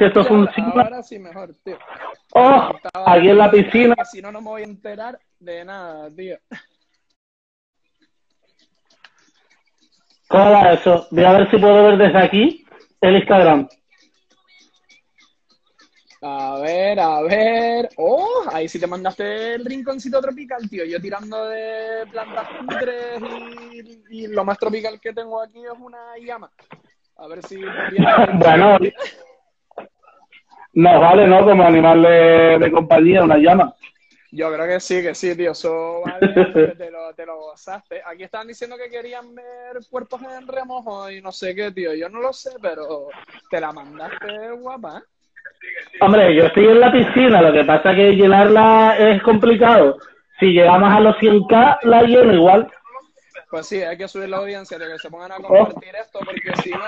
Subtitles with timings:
[0.00, 0.82] si esto funciona.
[0.82, 1.78] Ahora sí, mejor, tío.
[2.32, 2.70] ¡Oh!
[3.06, 3.94] Aquí en la piscina.
[4.10, 6.38] Si no, no me voy a enterar de nada, tío.
[10.26, 11.06] ¿Cómo va eso?
[11.10, 12.64] Voy a ver si puedo ver desde aquí
[13.02, 13.68] el Instagram.
[16.22, 17.90] A ver, a ver.
[17.96, 20.86] Oh, ahí sí te mandaste el rinconcito tropical, tío.
[20.86, 23.20] Yo tirando de plantas cutres
[23.72, 26.50] y, y lo más tropical que tengo aquí es una llama.
[27.16, 27.60] A ver si.
[28.38, 28.78] Bueno,
[30.74, 31.44] no vale, ¿no?
[31.44, 33.74] Como animal de, de compañía, una llama.
[34.32, 35.52] Yo creo que sí, que sí, tío.
[35.52, 38.00] Eso vale, te lo, te lo gozaste.
[38.04, 41.94] Aquí estaban diciendo que querían ver cuerpos en remojo y no sé qué, tío.
[41.94, 43.08] Yo no lo sé, pero
[43.50, 45.02] te la mandaste guapa, ¿eh?
[46.00, 49.98] Hombre, yo estoy en la piscina, lo que pasa es que llenarla es complicado.
[50.38, 52.70] Si llegamos a los 100k, la lleno igual.
[53.50, 56.62] Pues sí, hay que subir la audiencia, de que se pongan a compartir esto, porque
[56.62, 56.78] si no,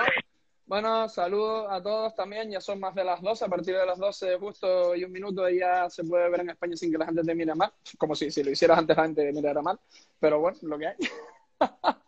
[0.65, 3.97] bueno, saludos a todos también, ya son más de las 12, a partir de las
[3.97, 7.21] 12 justo y un minuto ya se puede ver en España sin que la gente
[7.23, 9.79] te mire mal, como si, si lo hicieras antes la gente te mirara mal,
[10.19, 10.95] pero bueno, lo que hay.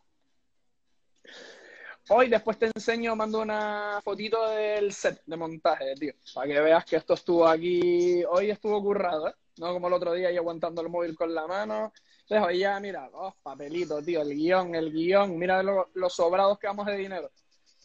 [2.09, 6.85] Hoy después te enseño, mando una fotito del set de montaje, tío, para que veas
[6.85, 9.33] que esto estuvo aquí, hoy estuvo currado, ¿eh?
[9.57, 11.91] No como el otro día y aguantando el móvil con la mano.
[12.29, 16.67] Hoy ya, mira, oh, papelito, tío, el guion, el guion, mira lo, los sobrados que
[16.67, 17.31] vamos de dinero.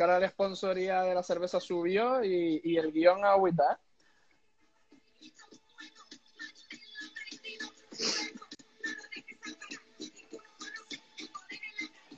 [0.00, 3.78] Que ahora la sponsoría de la cerveza subió y, el guion agüita.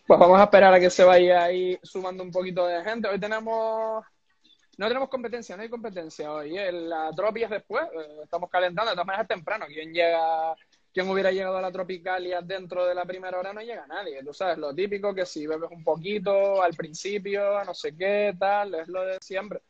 [0.06, 3.08] Pues vamos a esperar a que se vaya ahí sumando un poquito de gente.
[3.08, 4.04] Hoy tenemos.
[4.78, 6.56] No tenemos competencia, no hay competencia hoy.
[6.56, 6.70] ¿eh?
[6.70, 7.82] La Tropi es después.
[7.82, 8.92] eh, estamos calentando.
[8.92, 9.66] De todas maneras es temprano.
[9.66, 10.54] ¿Quién llega.?
[10.92, 13.54] ¿Quién hubiera llegado a la Tropicalia dentro de la primera hora?
[13.54, 14.22] No llega nadie.
[14.22, 18.74] Tú sabes, lo típico que si bebes un poquito al principio, no sé qué, tal,
[18.74, 19.62] es lo de siempre.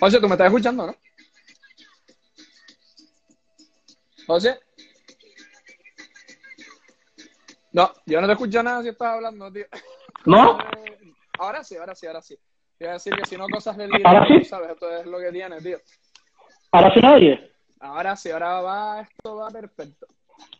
[0.00, 0.96] José, tú me estás escuchando, ¿no?
[4.26, 4.60] José.
[7.72, 9.66] No, yo no te escucho nada si estás hablando, tío.
[10.24, 10.58] ¿No?
[11.38, 12.36] Ahora sí, ahora sí, ahora sí.
[12.76, 14.40] Te iba a decir que si no cosas del ¿Ahora directo, sí?
[14.40, 15.78] tú sabes, esto es lo que tiene, tío.
[16.72, 17.50] ¿Ahora sí me oye?
[17.80, 20.06] Ahora sí, ahora va, esto va perfecto.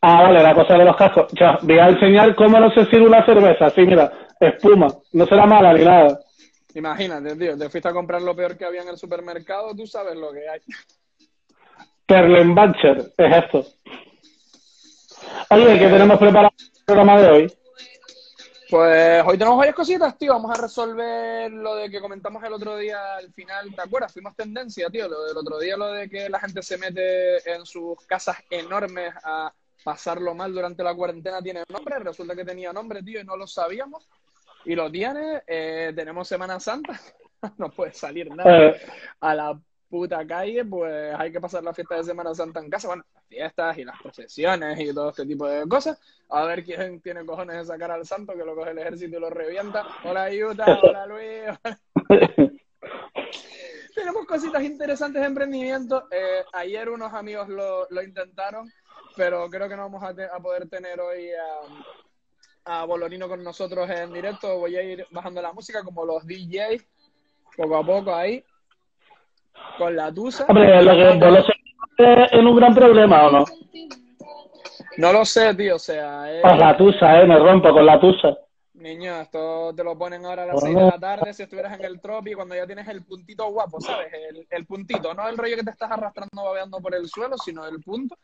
[0.00, 1.32] Ah, vale, la cosa de los cascos.
[1.38, 3.70] Ya, voy a enseñar cómo no se sirve una cerveza.
[3.70, 4.88] Sí, mira, espuma.
[5.12, 6.20] No será mala ni nada.
[6.74, 10.16] Imagínate, tío, te fuiste a comprar lo peor que había en el supermercado, tú sabes
[10.16, 10.60] lo que hay.
[12.06, 13.66] Perlenbacher, es esto.
[15.50, 17.52] Oye, ¿qué tenemos preparado para el programa de hoy?
[18.70, 20.34] Pues hoy tenemos varias cositas, tío.
[20.34, 23.74] Vamos a resolver lo de que comentamos el otro día al final.
[23.74, 24.12] ¿Te acuerdas?
[24.12, 25.08] Fuimos tendencia, tío.
[25.08, 29.14] Lo del otro día, lo de que la gente se mete en sus casas enormes
[29.24, 29.50] a
[29.82, 31.98] pasarlo mal durante la cuarentena tiene nombre.
[31.98, 34.06] Resulta que tenía nombre, tío, y no lo sabíamos.
[34.66, 35.42] Y lo tiene.
[35.46, 37.00] Eh, tenemos Semana Santa.
[37.56, 38.80] no puede salir nada Eh,
[39.20, 42.88] a la puta calle, pues hay que pasar la fiesta de Semana Santa en casa.
[42.88, 45.98] Bueno, las fiestas y las procesiones y todo este tipo de cosas.
[46.28, 49.20] A ver quién tiene cojones de sacar al santo que lo coge el ejército y
[49.20, 49.86] lo revienta.
[50.04, 50.78] Hola, Yuta.
[50.82, 51.58] Hola, Luis.
[53.94, 56.06] Tenemos cositas interesantes de emprendimiento.
[56.10, 58.70] Eh, ayer unos amigos lo, lo intentaron,
[59.16, 61.30] pero creo que no vamos a, te- a poder tener hoy
[62.64, 64.58] a, a Bolorino con nosotros en directo.
[64.58, 66.84] Voy a ir bajando la música como los DJs,
[67.56, 68.44] poco a poco ahí,
[69.76, 70.46] con la tusa.
[70.48, 71.52] Hombre, lo que no lo sé
[71.98, 73.44] es en un gran problema, ¿o no?
[74.96, 77.26] No lo sé, tío, o sea, es- Con la tusa, ¿eh?
[77.26, 78.36] Me rompo con la tusa.
[78.74, 81.84] niño, esto te lo ponen ahora a las 6 de la tarde si estuvieras en
[81.84, 84.06] el tropi cuando ya tienes el puntito guapo, ¿sabes?
[84.12, 87.66] El, el puntito, no el rollo que te estás arrastrando babeando por el suelo, sino
[87.66, 88.16] el punto.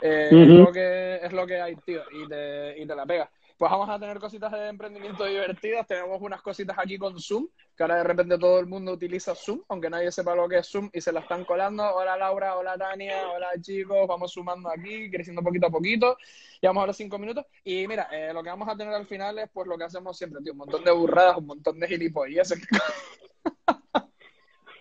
[0.00, 3.28] Eh, es, lo que, es lo que hay, tío, y te, y te la pega.
[3.58, 5.84] Pues vamos a tener cositas de emprendimiento divertidas.
[5.84, 9.62] Tenemos unas cositas aquí con Zoom, que ahora de repente todo el mundo utiliza Zoom,
[9.68, 11.82] aunque nadie sepa lo que es Zoom y se la están colando.
[11.82, 16.16] Hola Laura, hola Tania, hola chicos, vamos sumando aquí, creciendo poquito a poquito.
[16.60, 17.46] Llevamos ahora cinco minutos.
[17.64, 20.16] Y mira, eh, lo que vamos a tener al final es pues lo que hacemos
[20.16, 22.60] siempre, tío, un montón de burradas, un montón de gilipolleces.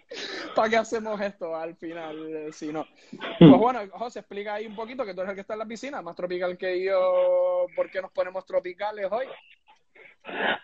[0.56, 2.86] ¿Para qué hacemos esto al final eh, si no?
[3.40, 5.66] Pues bueno, José, explica ahí un poquito que tú eres el que está en la
[5.66, 9.26] piscina, más tropical que yo, ¿por qué nos ponemos tropicales hoy?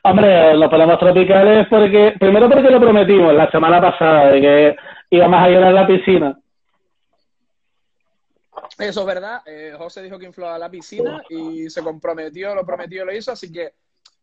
[0.04, 4.76] Hombre, los ponemos tropicales porque, primero porque lo prometimos la semana pasada, de que
[5.10, 6.40] íbamos a llenar la piscina.
[8.78, 9.42] Eso es verdad.
[9.46, 13.52] Eh, José dijo que inflaba la piscina y se comprometió, lo prometió, lo hizo, así
[13.52, 13.74] que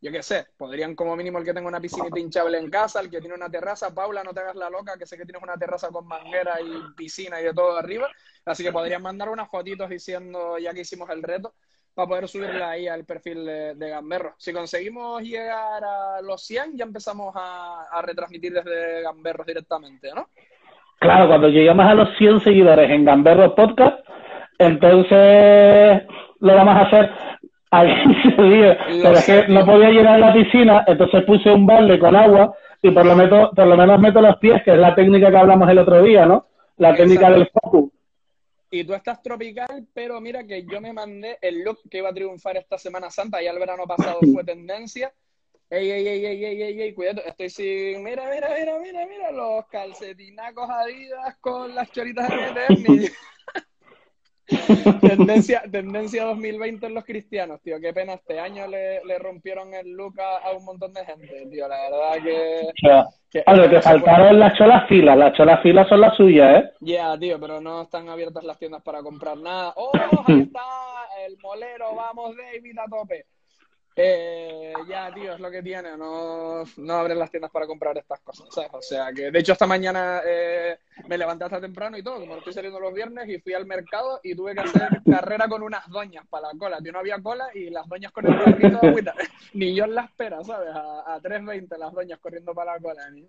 [0.00, 3.10] yo qué sé, podrían como mínimo el que tenga una piscinita hinchable en casa, el
[3.10, 5.56] que tiene una terraza, Paula, no te hagas la loca, que sé que tienes una
[5.58, 8.08] terraza con manguera y piscina y de todo arriba,
[8.46, 11.54] así que podrían mandar unas fotitos diciendo, ya que hicimos el reto,
[11.94, 14.34] para poder subirla ahí al perfil de, de Gamberro.
[14.38, 20.28] Si conseguimos llegar a los 100, ya empezamos a, a retransmitir desde Gamberros directamente, ¿no?
[20.98, 24.06] Claro, cuando lleguemos a los 100 seguidores en Gamberro Podcast,
[24.58, 26.02] entonces
[26.40, 27.10] lo vamos a hacer
[27.70, 32.90] pero es que no podía llenar la piscina, entonces puse un balde con agua y
[32.90, 35.68] por lo, meto, por lo menos meto los pies, que es la técnica que hablamos
[35.68, 36.46] el otro día, ¿no?
[36.78, 37.92] La técnica del focus.
[38.72, 42.14] Y tú estás tropical, pero mira que yo me mandé el look que iba a
[42.14, 45.12] triunfar esta Semana Santa, ya el verano pasado fue tendencia.
[45.68, 48.02] Ey, ey, ey, ey, ey, ey, ey, cuidado, estoy sin.
[48.02, 53.12] Mira, mira, mira, mira, mira, los calcetinacos adidas con las choritas de.
[55.00, 57.80] tendencia, tendencia 2020 en los cristianos, tío.
[57.80, 61.46] Qué pena, este año le, le rompieron el look a, a, un montón de gente,
[61.50, 61.68] tío.
[61.68, 62.68] La verdad que.
[63.30, 65.16] que a lo que faltaron las cholas filas.
[65.16, 66.70] Las cholas filas son las suyas, ¿eh?
[66.80, 69.72] Ya, yeah, tío, pero no están abiertas las tiendas para comprar nada.
[69.76, 69.92] ¡Oh!
[70.26, 70.60] Ahí está
[71.26, 73.26] el molero, vamos, David, a tope.
[74.02, 78.20] Eh, ya, tío, es lo que tiene, no, no abren las tiendas para comprar estas
[78.20, 78.46] cosas.
[78.72, 82.36] O sea que, de hecho, esta mañana eh, me levanté hasta temprano y todo, como
[82.36, 85.86] estoy saliendo los viernes, y fui al mercado y tuve que hacer carrera con unas
[85.88, 86.78] doñas para la cola.
[86.78, 89.14] Tío, no había cola y las doñas con el carrito de agüita.
[89.52, 90.74] Ni yo en la espera, ¿sabes?
[90.74, 93.10] A, a 3.20 las doñas corriendo para la cola.
[93.10, 93.28] Ni...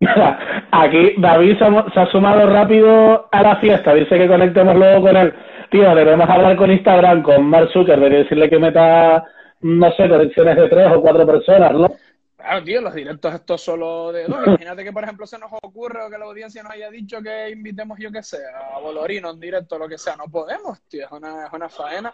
[0.72, 5.34] Aquí David se ha sumado rápido a la fiesta, dice que conectemos luego con él
[5.70, 9.24] tío, debemos hablar con Instagram, con Mark Zuckerberg y decirle que meta,
[9.60, 11.88] no sé, conexiones de tres o cuatro personas, ¿no?
[12.36, 14.38] Claro, tío, los directos estos solo de dos.
[14.46, 17.50] Imagínate que, por ejemplo, se nos ocurre o que la audiencia nos haya dicho que
[17.50, 20.14] invitemos, yo qué sé, a Bolorino en directo, lo que sea.
[20.16, 22.12] No podemos, tío, es una, es una faena,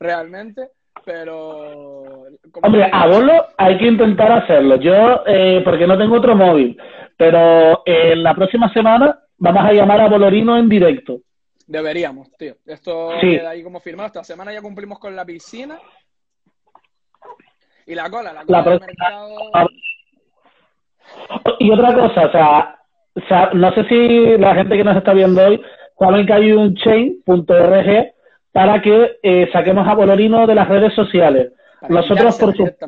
[0.00, 0.70] realmente.
[1.04, 2.26] Pero.
[2.62, 4.76] Hombre, a Bolo hay que intentar hacerlo.
[4.76, 6.76] Yo, eh, porque no tengo otro móvil,
[7.16, 11.20] pero en eh, la próxima semana vamos a llamar a Bolorino en directo.
[11.68, 12.54] Deberíamos, tío.
[12.64, 13.36] Esto sí.
[13.36, 14.06] queda ahí como firmado.
[14.06, 15.78] Esta semana ya cumplimos con la piscina.
[17.86, 19.28] Y la cola, la cola la del mercado.
[21.58, 22.78] Y otra cosa, o sea,
[23.14, 25.60] o sea, no sé si la gente que nos está viendo hoy
[25.98, 28.12] saben que hay un chain.org
[28.52, 31.52] para que eh, saquemos a Bolorino de las redes sociales.
[31.80, 32.86] Para Nosotros, por supuesto,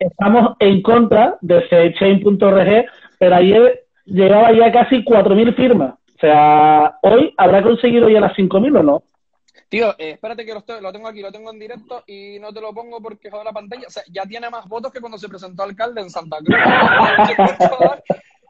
[0.00, 2.86] estamos en contra de ese chain.org,
[3.18, 5.94] pero ayer llegaba ya casi 4.000 firmas.
[6.16, 9.02] O sea, hoy habrá conseguido ya las 5.000 o no.
[9.68, 12.52] Tío, eh, espérate que lo, estoy, lo, tengo aquí, lo tengo en directo y no
[12.52, 13.84] te lo pongo porque joder la pantalla.
[13.86, 16.56] O sea, ya tiene más votos que cuando se presentó alcalde en Santa Cruz.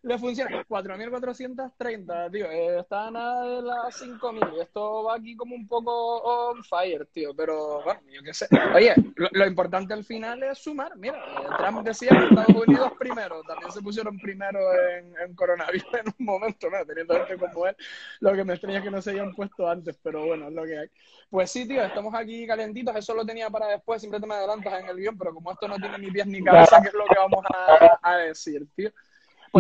[0.03, 0.65] le funciona.
[0.65, 2.51] 4.430, tío.
[2.51, 4.63] Eh, está nada de las 5.000.
[4.63, 7.35] Esto va aquí como un poco on fire, tío.
[7.35, 8.47] Pero bueno, yo qué sé.
[8.75, 10.97] Oye, lo, lo importante al final es sumar.
[10.97, 13.43] Mira, eh, Trump decía que Estados Unidos primero.
[13.43, 16.85] También se pusieron primero en, en coronavirus en un momento, ¿no?
[16.85, 17.77] Teniendo gente como él.
[18.21, 20.65] Lo que me extraña es que no se hayan puesto antes, pero bueno, es lo
[20.65, 20.89] que hay.
[21.29, 22.95] Pues sí, tío, estamos aquí calentitos.
[22.97, 24.01] Eso lo tenía para después.
[24.01, 26.43] Siempre te me adelantas en el guion, pero como esto no tiene ni pies ni
[26.43, 28.91] cabeza, ¿qué es lo que vamos a, a decir, tío?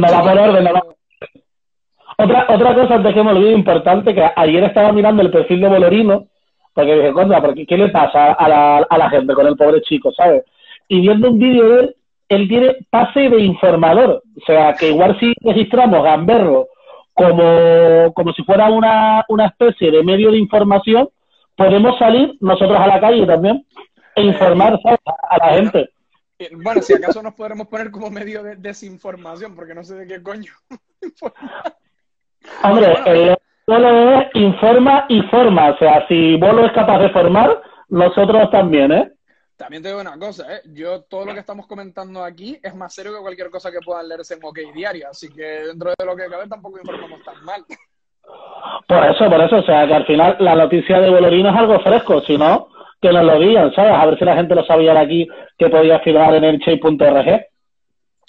[0.02, 0.82] Va por orden, no va.
[2.18, 5.68] Otra, otra cosa antes que me olvide importante, que ayer estaba mirando el perfil de
[5.68, 6.26] Bolorino,
[6.72, 9.82] porque dije, contra, porque ¿qué le pasa a la, a la gente con el pobre
[9.82, 10.44] chico, sabes?
[10.88, 11.96] Y viendo un vídeo de él,
[12.28, 14.22] él tiene pase de informador.
[14.36, 16.68] O sea, que igual si registramos Gamberro
[17.14, 21.08] como, como si fuera una, una especie de medio de información,
[21.56, 23.64] podemos salir nosotros a la calle también
[24.14, 25.00] e informar ¿sabes?
[25.04, 25.88] a la gente.
[26.52, 30.22] Bueno, si acaso nos podremos poner como medio de desinformación, porque no sé de qué
[30.22, 30.52] coño.
[32.62, 35.70] Hombre, el Bolo es informa y forma.
[35.70, 39.12] O sea, si Bolo es capaz de formar, nosotros también, ¿eh?
[39.56, 40.60] También te digo una cosa, ¿eh?
[40.66, 44.06] Yo todo lo que estamos comentando aquí es más serio que cualquier cosa que puedan
[44.06, 47.64] leerse en OK Diario, así que dentro de lo que cabe tampoco informamos tan mal.
[48.86, 51.80] Por eso, por eso, o sea, que al final la noticia de Bolorino es algo
[51.80, 52.68] fresco, si no,
[53.00, 53.92] que nos lo digan, ¿sabes?
[53.92, 57.46] A ver si la gente lo sabía de aquí que podía firmar en el chase.org.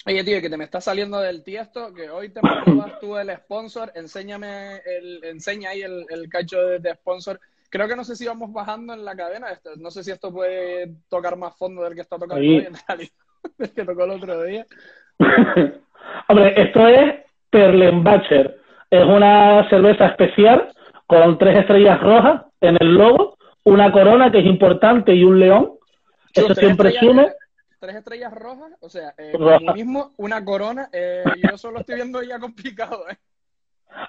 [0.06, 3.30] Oye, tío, que te me está saliendo del tiesto, que hoy te pruebas tú el
[3.36, 7.38] sponsor, enséñame, el, enseña ahí el, el cacho de, de, sponsor.
[7.68, 10.32] Creo que no sé si vamos bajando en la cadena, esto, no sé si esto
[10.32, 13.12] puede tocar más fondo del que está tocando hoy, en realidad,
[13.58, 14.64] del que tocó el otro día.
[16.28, 17.14] Hombre, esto es
[17.50, 18.60] Perlenbacher,
[18.90, 20.72] es una cerveza especial
[21.06, 23.37] con tres estrellas rojas en el logo
[23.68, 25.72] una corona que es importante y un león.
[26.34, 27.28] Eso siempre sume.
[27.80, 29.58] Tres estrellas rojas, o sea, eh, Roja.
[29.58, 33.16] comunismo, una corona, eh, yo eso lo estoy viendo ya complicado, ¿eh?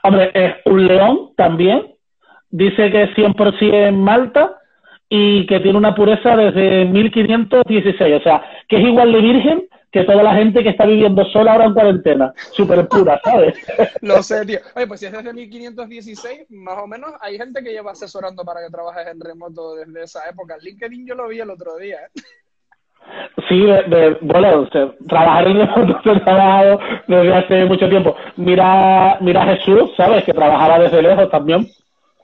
[0.03, 1.95] Hombre, es un león también.
[2.49, 4.55] Dice que es 100% Malta
[5.07, 8.15] y que tiene una pureza desde 1516.
[8.15, 11.53] O sea, que es igual de virgen que toda la gente que está viviendo sola
[11.53, 12.33] ahora en cuarentena.
[12.51, 13.55] Súper pura, ¿sabes?
[14.01, 14.59] Lo sé, tío.
[14.75, 18.61] Oye, pues si es desde 1516, más o menos, hay gente que lleva asesorando para
[18.63, 20.57] que trabajes en remoto desde esa época.
[20.61, 22.21] LinkedIn yo lo vi el otro día, ¿eh?
[23.47, 27.89] Sí, de- de- bueno, o sea, trabajar en remoto se ha trabajado desde hace mucho
[27.89, 28.15] tiempo.
[28.37, 30.23] Mira, mira a Jesús, ¿sabes?
[30.23, 31.67] Que trabajaba desde lejos también.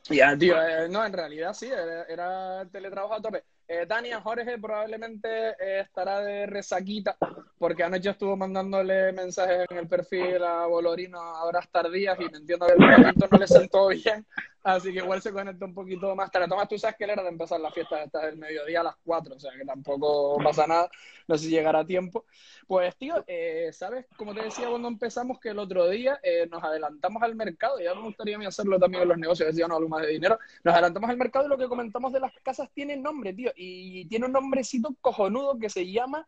[0.10, 3.44] Ya, tío, eh, no, en realidad sí, era, era teletrabajo a tope.
[3.68, 5.28] Eh, Tania Jorge probablemente
[5.60, 7.18] eh, estará de resaquita,
[7.58, 12.38] porque anoche estuvo mandándole mensajes en el perfil a Bolorino a horas tardías y me
[12.38, 14.24] entiendo que el momento no le sentó bien,
[14.64, 16.48] así que igual se conecta un poquito más tarde.
[16.48, 19.36] Tomás, tú sabes que era de empezar la fiesta esta del mediodía a las 4,
[19.36, 20.88] o sea que tampoco pasa nada,
[21.28, 22.26] no sé si llegará a tiempo.
[22.68, 24.06] Pues, tío, eh, ¿sabes?
[24.18, 27.94] Como te decía cuando empezamos, que el otro día eh, nos adelantamos al mercado, ya
[27.94, 30.40] me gustaría a mí hacerlo también en los negocios, decía no hablo más de dinero,
[30.64, 34.06] nos adelantamos al mercado y lo que comentamos de las casas tiene nombre, tío, y
[34.08, 36.26] tiene un nombrecito cojonudo que se llama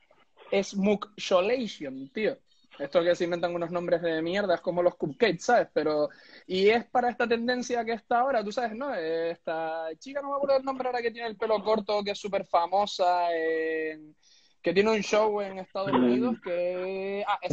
[0.52, 2.38] Smucsolation, tío.
[2.80, 5.68] Esto que se inventan unos nombres de mierda, es como los cupcakes, ¿sabes?
[5.74, 6.10] Pero,
[6.46, 8.94] y es para esta tendencia que está ahora, tú sabes, ¿no?
[8.94, 12.20] Esta chica, no me acuerdo el nombre ahora, que tiene el pelo corto, que es
[12.20, 14.16] súper famosa, en-
[14.62, 17.24] que tiene un show en Estados Unidos, que...
[17.28, 17.52] Ah, es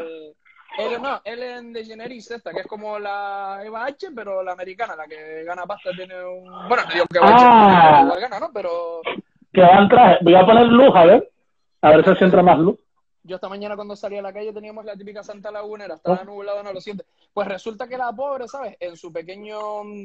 [0.00, 0.34] eh,
[0.78, 5.06] Ellen, no, Ellen DeGeneres esta, que es como la Eva H, pero la americana, la
[5.06, 6.44] que gana pasta, tiene un...
[6.68, 7.92] Bueno, no digo que Eva Ah.
[7.98, 8.50] H igual gana, ¿no?
[8.52, 9.00] Pero
[9.52, 10.18] Que va a entrar.
[10.22, 11.30] Voy a poner luz, a ver.
[11.82, 12.76] A ver si entra más luz.
[13.22, 16.62] yo esta mañana cuando salí a la calle teníamos la típica Santa Lagunera, estaba nublado,
[16.62, 17.04] no lo siente.
[17.32, 18.76] Pues resulta que la pobre, ¿sabes?
[18.80, 19.58] En su pequeño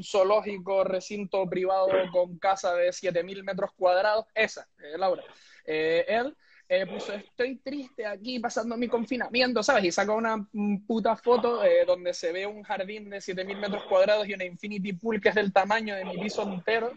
[0.04, 5.24] zoológico, recinto privado con casa de 7.000 metros cuadrados, esa, eh, Laura,
[5.66, 6.36] eh, él
[6.72, 9.86] eh, puso, estoy triste aquí pasando mi confinamiento, ¿sabes?
[9.86, 10.48] Y saca una
[10.86, 14.94] puta foto eh, donde se ve un jardín de 7.000 metros cuadrados y una infinity
[14.94, 16.92] pool que es del tamaño de mi piso entero.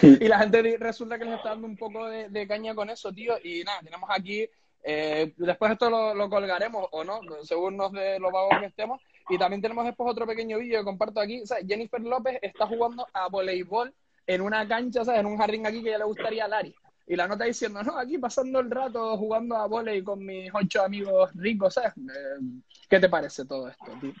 [0.00, 3.12] y la gente resulta que les está dando un poco de, de caña con eso,
[3.12, 3.34] tío.
[3.44, 4.48] Y nada, tenemos aquí,
[4.82, 9.02] eh, después esto lo, lo colgaremos o no, según nos de lo vagos que estemos.
[9.28, 11.42] Y también tenemos después otro pequeño vídeo que comparto aquí.
[11.42, 13.94] O sea, Jennifer López está jugando a voleibol
[14.26, 15.20] en una cancha, ¿sabes?
[15.20, 16.74] En un jardín aquí que ya le gustaría a Lari.
[17.06, 20.82] Y la nota diciendo, no, aquí pasando el rato jugando a volei con mis ocho
[20.82, 21.92] amigos ricos, ¿sabes?
[21.98, 22.40] Eh,
[22.88, 24.12] ¿Qué te parece todo esto, tío?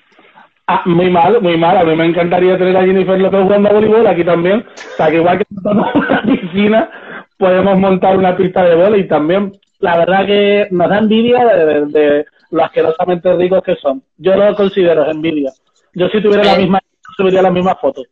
[0.66, 1.78] Ah, muy mal, muy mal.
[1.78, 4.60] A mí me encantaría tener a Jennifer López jugando a voleibol aquí también.
[4.60, 6.90] O sea, que igual que montamos una piscina,
[7.38, 9.52] podemos montar una pista de voleibol también.
[9.78, 14.02] La verdad que nos da envidia de, de, de lo asquerosamente ricos que son.
[14.18, 15.52] Yo lo considero envidia.
[15.94, 16.80] Yo si tuviera la misma,
[17.16, 18.06] subiría las mismas fotos.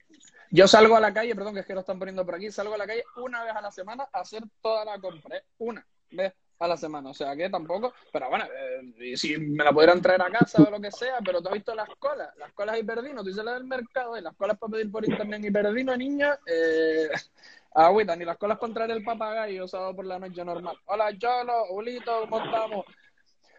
[0.55, 2.75] Yo salgo a la calle, perdón, que es que lo están poniendo por aquí, salgo
[2.75, 5.45] a la calle una vez a la semana a hacer toda la compra, ¿eh?
[5.57, 9.73] una vez a la semana, o sea que tampoco, pero bueno, eh, si me la
[9.73, 12.53] pudieran traer a casa o lo que sea, pero tú has visto las colas, las
[12.53, 16.39] colas hiperdino, tú sales del mercado y las colas para pedir por internet hiperdino, niña,
[16.45, 17.09] eh,
[17.75, 20.77] agüita, ni las colas para traer el papagayo sábado por la noche normal.
[20.85, 22.85] Hola, Cholo, Ulito, ¿cómo estamos?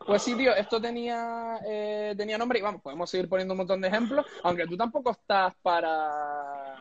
[0.06, 3.82] Pues sí, tío, esto tenía, eh, tenía nombre y vamos, podemos seguir poniendo un montón
[3.82, 6.76] de ejemplos, aunque tú tampoco estás para...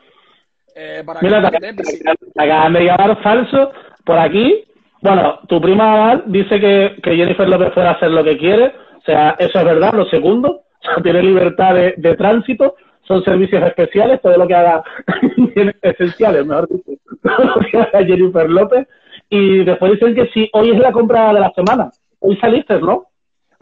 [0.75, 2.03] Eh, para Mira, te, sí.
[2.03, 3.73] te acaban de llamar falso
[4.05, 4.65] por aquí.
[5.03, 8.73] Bueno, tu prima Amal dice que, que Jennifer López puede hacer lo que quiere.
[8.99, 9.93] O sea, eso es verdad.
[9.93, 12.77] Lo segundo, o sea, tiene libertad de, de tránsito.
[13.07, 14.23] Son servicios especiales.
[14.23, 14.83] Todo lo que haga,
[15.83, 16.93] esenciales, mejor dicho.
[17.23, 18.89] Todo lo que haga Jennifer López.
[19.29, 21.91] Y después dicen que sí, hoy es la compra de la semana.
[22.21, 23.09] Hoy saliste, ¿no?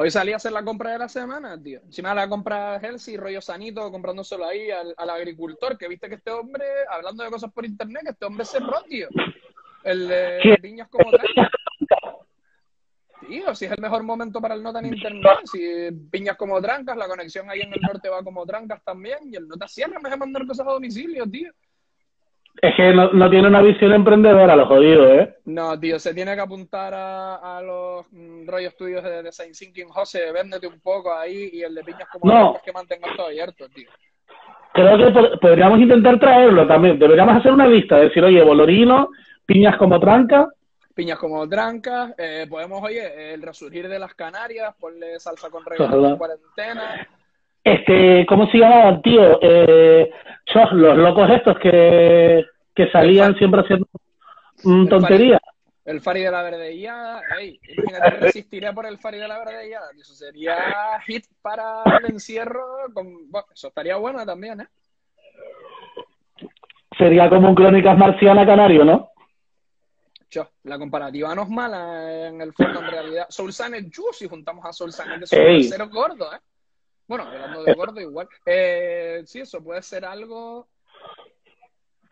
[0.03, 1.83] Hoy salí a hacer la compra de la semana, tío.
[1.85, 6.31] Encima la compra Healthy, rollo sanito, comprándoselo ahí al, al agricultor, que viste que este
[6.31, 9.09] hombre, hablando de cosas por internet, que este hombre pro, tío.
[9.85, 10.57] El de ¿Qué?
[10.63, 11.51] piñas como trancas.
[13.29, 16.97] Tío, si es el mejor momento para el nota en internet, si piñas como trancas,
[16.97, 20.09] la conexión ahí en el norte va como trancas también, y el nota siempre me
[20.09, 21.53] deja mandar cosas a domicilio, tío.
[22.63, 25.37] Es que no, no tiene una visión emprendedora, lo jodido, ¿eh?
[25.47, 29.89] No, tío, se tiene que apuntar a, a los mm, rollos tuyos de Design Thinking,
[29.89, 32.61] José, véndete un poco ahí y el de piñas como No.
[32.63, 33.89] que mantengas todo abierto, tío.
[34.75, 36.99] Creo que pod- podríamos intentar traerlo también.
[36.99, 39.09] Deberíamos hacer una lista, decir, oye, Bolorino,
[39.47, 40.47] piñas como tranca.
[40.95, 46.05] Piñas como trancas, eh, podemos, oye, el resurgir de las Canarias, ponle salsa con reggaetón
[46.05, 47.09] en cuarentena.
[47.65, 49.39] Este, ¿cómo se llamaban, tío?
[49.43, 50.11] Eh,
[50.53, 53.87] sos los locos estos que, que salían siempre haciendo
[54.65, 55.41] mm, El tonterías.
[55.85, 60.15] El Fari de la Verdeillada, ey, imagínate, resistiré por el Fari de la tío, eso
[60.15, 64.69] sería hit para el encierro, con, bueno, eso estaría bueno también, ¿eh?
[66.97, 69.11] Sería como un Crónicas Marciana Canario, ¿no?
[70.63, 73.27] La comparativa no es mala en el fondo, en realidad.
[73.29, 76.39] Soulsan es Ju, si juntamos a Soulsan, es de ser gordo, ¿eh?
[77.11, 78.29] Bueno, hablando de gordo, igual.
[78.47, 80.69] Eh, sí, eso puede ser algo.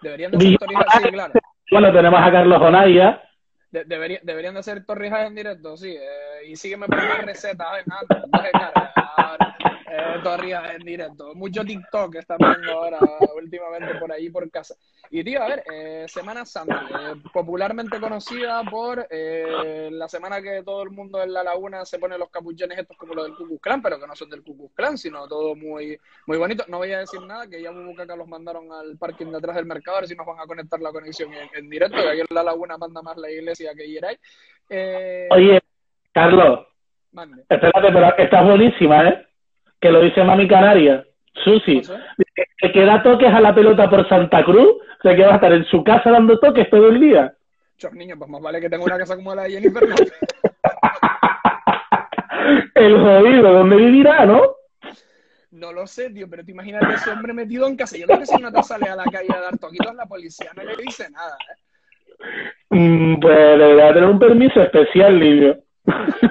[0.02, 1.32] Deberían de ser torrijas, sí, claro.
[1.70, 3.22] Bueno, tenemos a Carlos Onaya.
[3.70, 5.94] De- debería- deberían de ser torrijas en directo, sí.
[5.94, 9.56] eh, y sígueme por más recetas, ven, anda, deje cara, ahora,
[9.90, 11.34] eh, torrijas en directo.
[11.34, 12.98] Mucho TikTok está viendo ahora
[13.36, 14.74] últimamente por ahí por casa.
[15.10, 20.62] Y tío, a ver, eh, Semana Santa, eh, popularmente conocida por eh, la semana que
[20.62, 23.46] todo el mundo en la laguna se pone los capuchones estos como los del Ku
[23.46, 26.64] Klux Klan, pero que no son del Ku Klux Klan, sino todo muy, muy bonito.
[26.68, 29.66] No voy a decir nada, que ya Bubucaca los mandaron al parking de atrás del
[29.66, 32.20] mercado, a ver si nos van a conectar la conexión en, en directo, que aquí
[32.20, 34.18] en la laguna manda más la iglesia que Yeray.
[34.68, 35.60] Eh, Oye,
[36.12, 36.66] Carlos,
[37.12, 37.42] mande.
[37.48, 39.27] espérate, pero estás buenísima, ¿eh?
[39.80, 41.04] Que lo dice Mami Canaria.
[41.44, 41.82] Susi,
[42.34, 45.34] que, que da toques a la pelota por Santa Cruz, o sea que va a
[45.36, 47.32] estar en su casa dando toques todo el día.
[47.76, 49.88] Chos, niño, pues más vale que tenga una casa como la de Jennifer.
[49.88, 49.94] ¿no?
[52.74, 54.42] El jodido, ¿dónde vivirá, no?
[55.50, 57.96] No lo sé, tío, pero te imaginas a ese hombre metido en casa.
[57.96, 60.50] Yo creo que si no te sale a la calle a dar toquitos, la policía
[60.56, 61.36] no le dice nada.
[61.48, 62.52] ¿eh?
[62.70, 65.58] Mm, pues debería tener un permiso especial, Livio.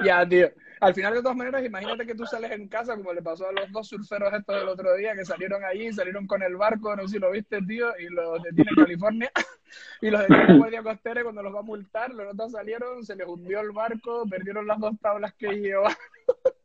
[0.04, 0.48] Ya, tío.
[0.80, 3.52] Al final, de todas maneras, imagínate que tú sales en casa, como le pasó a
[3.52, 7.02] los dos surferos estos del otro día, que salieron allí, salieron con el barco, no
[7.02, 9.32] sé si lo viste, tío, y los detiene en California,
[10.00, 13.16] y los detiene en Guardia Costera, cuando los va a multar, los otros salieron, se
[13.16, 15.94] les hundió el barco, perdieron las dos tablas que llevaban.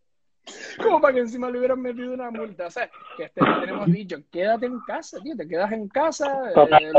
[0.81, 2.67] Como para que encima le hubieran metido una multa.
[2.67, 6.51] O sea, que este, tenemos dicho, quédate en casa, tío, te quedas en casa.
[6.51, 6.91] eh,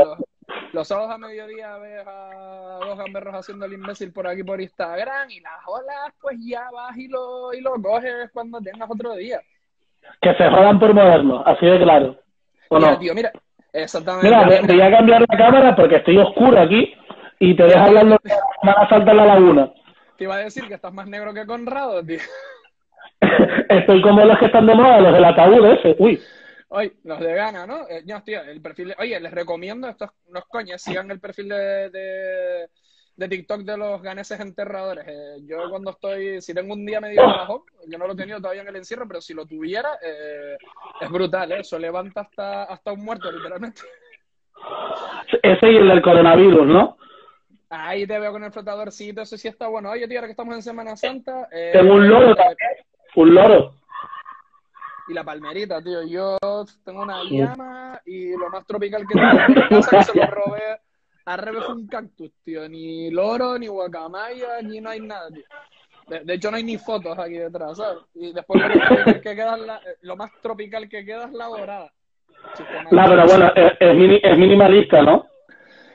[0.73, 5.29] los sábados a mediodía ves a dos gamberros haciendo el imbécil por aquí por Instagram
[5.29, 9.39] y las olas, pues ya vas y lo, y lo coges cuando tengas otro día.
[10.21, 12.17] Que se jodan por moderno, así de claro.
[12.69, 12.99] ¿O Mira, no?
[12.99, 13.31] tío, mira,
[13.73, 14.27] exactamente.
[14.27, 16.93] Mira, voy a cambiar la cámara porque estoy oscuro aquí
[17.39, 18.29] y te dejo hablando de
[18.63, 19.71] la en la laguna.
[20.17, 22.19] Te iba a decir que estás más negro que Conrado, tío.
[23.69, 25.95] Estoy como los que están de moda, los del ataúd ese.
[25.99, 26.21] Uy,
[26.69, 27.87] Oye, los de Gana, ¿no?
[27.87, 31.19] Eh, no, tío, el perfil de- Oye, les recomiendo, estos no es coña, sigan el
[31.19, 32.69] perfil de, de,
[33.15, 35.05] de TikTok de los ganeses enterradores.
[35.07, 38.39] Eh, yo cuando estoy, si tengo un día medio bajo, yo no lo he tenido
[38.41, 40.57] todavía en el encierro, pero si lo tuviera, eh,
[40.99, 41.59] es brutal, ¿eh?
[41.59, 43.81] Eso levanta hasta, hasta un muerto, literalmente.
[45.43, 46.97] ese y el del coronavirus, ¿no?
[47.69, 49.91] Ahí te veo con el flotadorcito, eso sí está bueno.
[49.91, 51.47] Oye, tío, ahora que estamos en Semana Santa...
[51.51, 52.57] eh, Tengo un loro también,
[53.15, 53.75] un loro.
[55.07, 56.03] Y la palmerita, tío.
[56.03, 56.37] Yo
[56.83, 60.25] tengo una llama y lo más tropical que tengo en mi casa que se lo
[60.27, 60.79] robé
[61.25, 62.67] a revés un cactus, tío.
[62.67, 65.43] Ni loro, ni guacamaya, ni no hay nada, tío.
[66.07, 68.03] De, de hecho, no hay ni fotos aquí detrás, ¿sabes?
[68.15, 71.25] Y después lo, más tropical que queda es la, eh, lo más tropical que queda
[71.25, 71.91] es la dorada.
[72.91, 75.25] No, pero bueno, es, es mini- es minimalista, ¿no?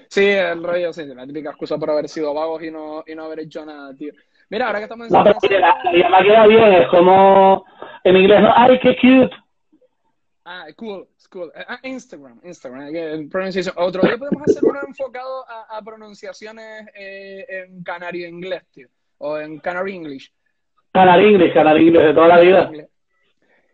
[0.08, 3.24] Sí, el rollo, sí, la típica excusa por haber sido vagos y no, y no
[3.24, 4.12] haber hecho nada, tío.
[4.48, 7.64] Mira, ahora que estamos en No, pero la, la llama queda bien, es como
[8.04, 8.52] en inglés, ¿no?
[8.54, 9.36] ¡Ay, qué cute!
[10.44, 11.52] Ah, cool, cool.
[11.54, 13.74] Ah, Instagram, Instagram, eh, pronunciación.
[13.78, 18.88] Otro día podemos hacer uno enfocado a, a pronunciaciones eh, en canario inglés, tío.
[19.18, 20.32] O en canary English.
[20.92, 22.70] Canal English, Canal English de toda la vida.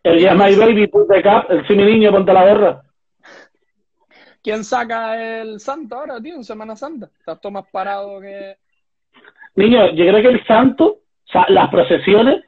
[0.03, 2.83] El Yes My Baby, put the cap, el sí mi niño, ponte la gorra.
[4.43, 7.11] ¿Quién saca el santo ahora, tío, en Semana Santa?
[7.19, 8.57] Estás todo más parado que...
[9.57, 12.45] Niño, yo creo que el santo, o sea, las procesiones,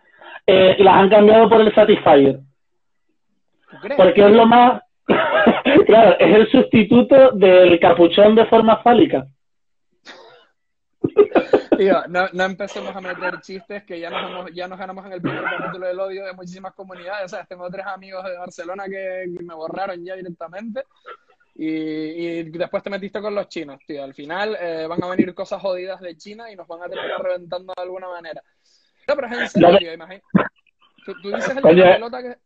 [0.48, 2.40] eh, las han cambiado por el Satisfyer.
[3.96, 4.82] Porque es lo más.
[5.86, 9.26] claro, es el sustituto del capuchón de forma fálica.
[11.76, 15.12] Tío, no, no empecemos a meter chistes que ya nos, hemos- ya nos ganamos en
[15.12, 17.26] el primer capítulo del odio de muchísimas comunidades.
[17.26, 20.82] O sea, tengo tres amigos de Barcelona que me borraron ya directamente.
[21.54, 24.02] Y, y después te metiste con los chinos, tío.
[24.02, 27.22] Al final eh, van a venir cosas jodidas de China y nos van a terminar
[27.22, 28.42] reventando de alguna manera.
[29.08, 30.22] No, pero es en serio, imagínate.
[31.04, 32.36] Tú, tú dices el de la pelota que...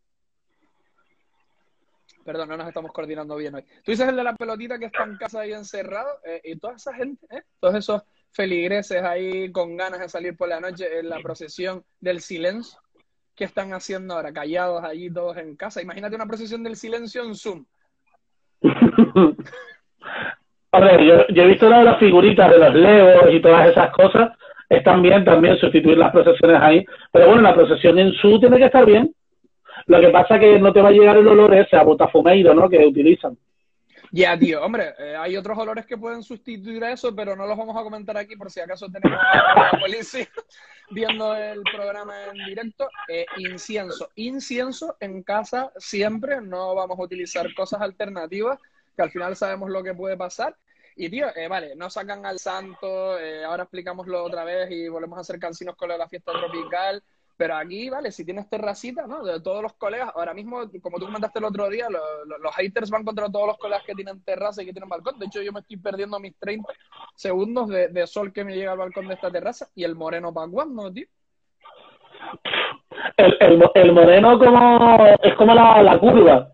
[2.24, 3.62] Perdón, no nos estamos coordinando bien hoy.
[3.84, 6.76] Tú dices el de la pelotita que está en casa ahí encerrado eh, y toda
[6.76, 7.42] esa gente, ¿eh?
[7.58, 12.20] todos esos feligreses ahí con ganas de salir por la noche en la procesión del
[12.20, 12.78] silencio.
[13.34, 14.32] ¿Qué están haciendo ahora?
[14.32, 15.82] Callados allí todos en casa.
[15.82, 17.64] Imagínate una procesión del silencio en Zoom.
[20.74, 23.92] Hombre, yo, yo he visto una de las figuritas de los leos y todas esas
[23.92, 24.30] cosas.
[24.72, 26.84] Están bien también sustituir las procesiones ahí.
[27.12, 29.14] Pero bueno, la procesión en su tiene que estar bien.
[29.86, 32.54] Lo que pasa es que no te va a llegar el olor ese a botafumeiro,
[32.54, 32.70] ¿no?
[32.70, 33.36] Que utilizan.
[34.10, 37.56] Ya, tío, hombre, eh, hay otros olores que pueden sustituir a eso, pero no los
[37.56, 40.28] vamos a comentar aquí por si acaso tenemos a la policía
[40.90, 42.88] viendo el programa en directo.
[43.08, 44.08] Eh, incienso.
[44.14, 48.58] Incienso en casa siempre, no vamos a utilizar cosas alternativas,
[48.96, 50.56] que al final sabemos lo que puede pasar.
[50.96, 55.18] Y tío, eh, vale, no sacan al santo, eh, ahora explicámoslo otra vez y volvemos
[55.18, 57.02] a hacer cansinos con de la fiesta tropical.
[57.34, 59.24] Pero aquí, vale, si tienes terracita, ¿no?
[59.24, 62.54] De todos los colegas, ahora mismo, como tú comentaste el otro día, lo- lo- los
[62.54, 65.18] haters van contra todos los colegas que tienen terraza y que tienen balcón.
[65.18, 66.72] De hecho, yo me estoy perdiendo mis 30
[67.16, 69.68] segundos de, de sol que me llega al balcón de esta terraza.
[69.74, 71.06] ¿Y el moreno para cuándo, tío?
[73.16, 76.52] El, el, el moreno como es como la, la curva,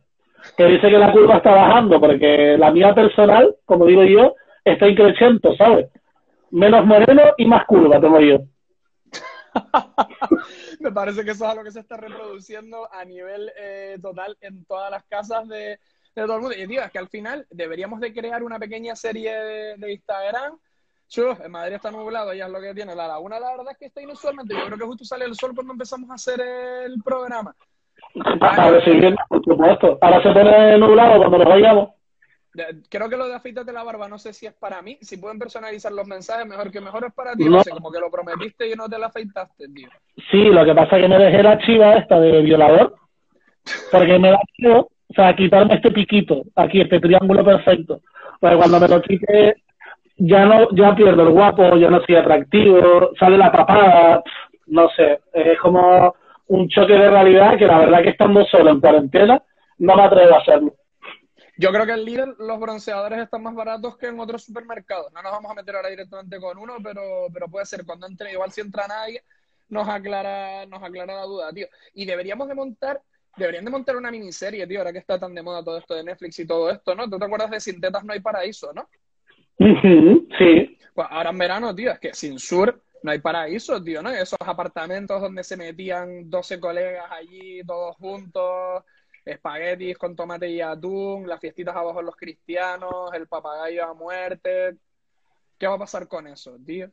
[0.56, 4.34] que dice que la curva está bajando, porque la mía personal, como digo yo,
[4.64, 5.88] está increciendo, ¿sabes?
[6.50, 8.38] Menos moreno y más curva tengo yo.
[10.80, 14.64] Me parece que eso es algo que se está reproduciendo a nivel eh, total en
[14.64, 15.78] todas las casas de,
[16.14, 16.56] de todo el mundo.
[16.56, 20.58] Y tío, es que al final deberíamos de crear una pequeña serie de, de Instagram.
[21.08, 22.94] Chus, en Madrid está nublado, ya es lo que tiene.
[22.94, 24.54] La laguna, la verdad es que está inusualmente.
[24.54, 27.54] Yo creo que justo sale el sol cuando empezamos a hacer el programa.
[28.40, 29.98] A recibir, por supuesto.
[30.00, 31.90] Ahora se pone nublado cuando nos vayamos.
[32.88, 34.98] Creo que lo de afeitarte la barba, no sé si es para mí.
[35.00, 37.44] Si pueden personalizar los mensajes, mejor que mejor es para ti.
[37.44, 37.62] No.
[37.62, 39.88] Sé, como que lo prometiste y no te la afeitaste, tío.
[40.30, 42.96] Sí, lo que pasa es que me dejé la chiva esta de violador,
[43.92, 48.00] porque me da miedo, o sea, quitarme este piquito, aquí, este triángulo perfecto.
[48.40, 49.62] Porque cuando me lo quite,
[50.16, 54.22] ya no, ya pierdo el guapo, ya no soy atractivo, sale la papada,
[54.66, 56.14] no sé, es como
[56.48, 59.42] un choque de realidad que la verdad que estando solo en cuarentena,
[59.78, 60.74] no me atrevo a hacerlo.
[61.56, 65.12] Yo creo que en Lidl los bronceadores están más baratos que en otros supermercados.
[65.12, 68.32] No nos vamos a meter ahora directamente con uno, pero, pero puede ser cuando entre,
[68.32, 69.22] igual si entra nadie,
[69.68, 71.66] nos aclara, nos aclara la duda, tío.
[71.94, 73.02] Y deberíamos de montar,
[73.36, 76.04] deberían de montar una miniserie, tío, ahora que está tan de moda todo esto de
[76.04, 77.10] Netflix y todo esto, ¿no?
[77.10, 78.88] ¿Tú te acuerdas de Sin tetas no hay paraíso, no?
[79.58, 84.10] Sí, Pues ahora en verano, tío, es que sin sur no hay paraíso, tío, ¿no?
[84.10, 88.84] Esos apartamentos donde se metían 12 colegas allí, todos juntos,
[89.24, 94.76] espaguetis con tomate y atún, las fiestitas abajo los cristianos, el papagayo a muerte.
[95.58, 96.88] ¿Qué va a pasar con eso, tío?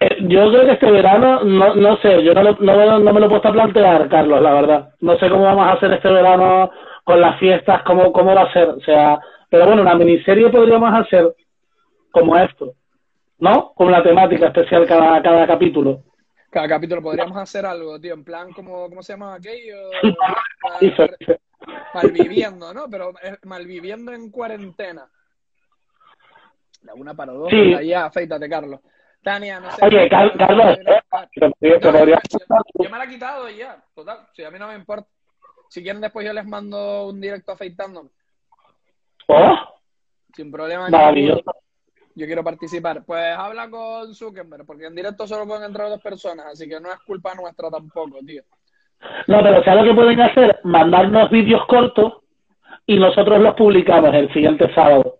[0.00, 3.20] Eh, Yo creo que este verano, no, no sé, yo no, lo- no, no me
[3.20, 4.94] lo he puesto a plantear, Carlos, la verdad.
[5.00, 6.70] No sé cómo vamos a hacer este verano
[7.04, 8.68] con las fiestas, cómo, cómo va a ser.
[8.68, 11.34] O sea, pero bueno, una miniserie podríamos hacer
[12.12, 12.74] como esto,
[13.38, 13.72] ¿no?
[13.74, 16.04] Con una temática especial cada, cada capítulo.
[16.50, 19.76] Cada capítulo podríamos hacer algo, tío, en plan, como, ¿cómo se llama aquello?
[20.80, 20.92] Sí.
[21.94, 22.88] Malviviendo, ¿no?
[22.90, 25.08] Pero eh, malviviendo en cuarentena.
[26.82, 27.86] La una para dos, Sí.
[27.86, 28.80] ya, afeítate, Carlos.
[29.22, 29.84] Tania, no sé.
[29.86, 34.26] Oye, Car- Carlos, eh, yo, me la he quitado y ya, total.
[34.34, 35.08] Si a mí no me importa.
[35.68, 38.10] Si quieren, después yo les mando un directo afeitándome.
[39.28, 39.56] Oh,
[40.34, 40.88] Sin problema.
[40.90, 41.44] maravilloso.
[42.14, 43.04] Yo quiero participar.
[43.04, 46.90] Pues habla con Zuckerberg, porque en directo solo pueden entrar dos personas, así que no
[46.92, 48.42] es culpa nuestra tampoco, tío.
[49.26, 50.60] No, pero ¿sabes lo que pueden hacer?
[50.64, 52.22] Mandarnos vídeos cortos
[52.86, 55.18] y nosotros los publicamos el siguiente sábado.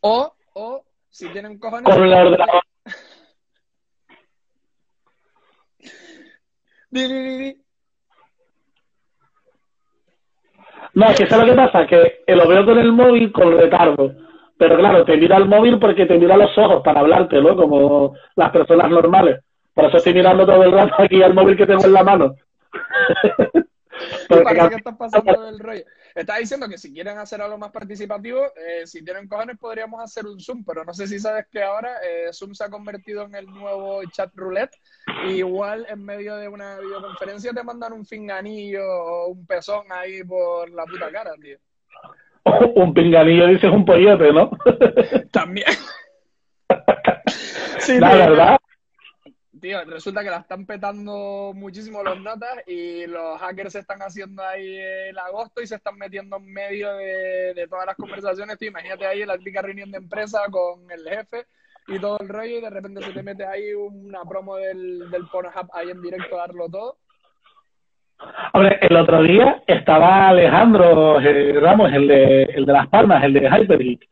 [0.00, 1.84] O, o, si tienen cojones.
[1.84, 2.62] Con el ordenador.
[6.90, 7.62] Di, di, di, di.
[10.94, 11.86] No, es que ¿sabes lo que pasa?
[11.86, 14.12] Que lo veo con el móvil con retardo.
[14.62, 17.56] Pero claro, te mira el móvil porque te mira los ojos para hablarte, ¿no?
[17.56, 19.40] Como las personas normales.
[19.74, 22.36] Por eso estoy mirando todo el rato aquí al móvil que tengo en la mano.
[24.28, 25.84] Claro, que estás pasando del rollo.
[26.14, 30.26] Estás diciendo que si quieren hacer algo más participativo, eh, si tienen cojones podríamos hacer
[30.26, 33.34] un Zoom, pero no sé si sabes que ahora eh, Zoom se ha convertido en
[33.34, 34.74] el nuevo chat roulette.
[35.28, 40.24] Y igual en medio de una videoconferencia te mandan un finganillo o un pezón ahí
[40.24, 41.58] por la puta cara, tío.
[42.74, 44.50] un pinganillo dices un pollote, ¿no?
[45.32, 45.66] También.
[47.78, 48.18] Sí, la tío.
[48.18, 48.58] verdad.
[49.60, 54.76] Tío, resulta que la están petando muchísimo los notas y los hackers están haciendo ahí
[54.76, 58.58] el agosto y se están metiendo en medio de, de todas las conversaciones.
[58.58, 61.46] Tío, imagínate ahí la típica reunión de empresa con el jefe
[61.86, 65.26] y todo el rollo y de repente se te mete ahí una promo del, del
[65.28, 66.98] Pornhub ahí en directo a darlo todo.
[68.54, 73.32] Hombre, el otro día estaba Alejandro eh, Ramos, el de, el de Las Palmas, el
[73.32, 74.08] de Hypergeek.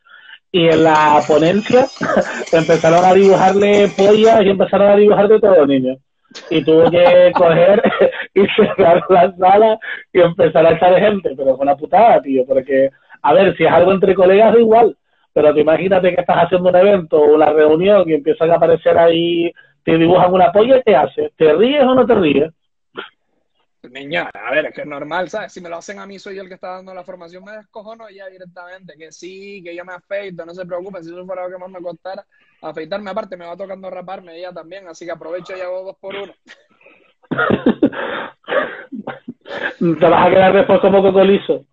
[0.52, 1.86] Y en la ponencia
[2.52, 5.98] empezaron a dibujarle pollas y empezaron a dibujar de todo, niños.
[6.48, 7.82] Y tuvo que coger
[8.34, 9.78] y cerrar la sala
[10.12, 11.34] y empezar a echar gente.
[11.36, 12.90] Pero fue una putada, tío, porque,
[13.22, 14.96] a ver, si es algo entre colegas, da igual.
[15.32, 18.98] Pero te imagínate que estás haciendo un evento o una reunión y empiezan a aparecer
[18.98, 19.52] ahí,
[19.84, 21.32] te dibujan una polla ¿qué haces?
[21.36, 22.52] ¿Te ríes o no te ríes?
[23.82, 25.52] Niño, a ver, es que es normal, ¿sabes?
[25.52, 27.52] Si me lo hacen a mí, soy yo el que está dando la formación, me
[27.52, 28.94] descojono ya directamente.
[28.98, 31.70] Que sí, que yo me afeito, no se preocupen, si eso fuera lo que más
[31.70, 32.26] me costara.
[32.60, 36.14] Afeitarme aparte, me va tocando raparme ya también, así que aprovecho y hago dos por
[36.14, 36.34] uno.
[39.78, 41.64] Te vas a quedar después como coco liso.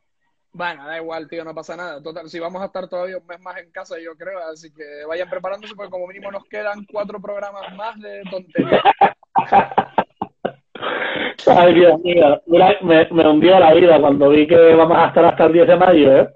[0.54, 2.02] Bueno, da igual, tío, no pasa nada.
[2.02, 5.04] Total, si vamos a estar todavía un mes más en casa, yo creo, así que
[5.06, 8.82] vayan preparándose porque como mínimo nos quedan cuatro programas más de tonterías.
[11.46, 12.42] Ay, Dios mío.
[12.48, 15.68] Mira, me, me hundió la vida cuando vi que vamos a estar hasta el 10
[15.68, 16.30] de mayo, ¿eh?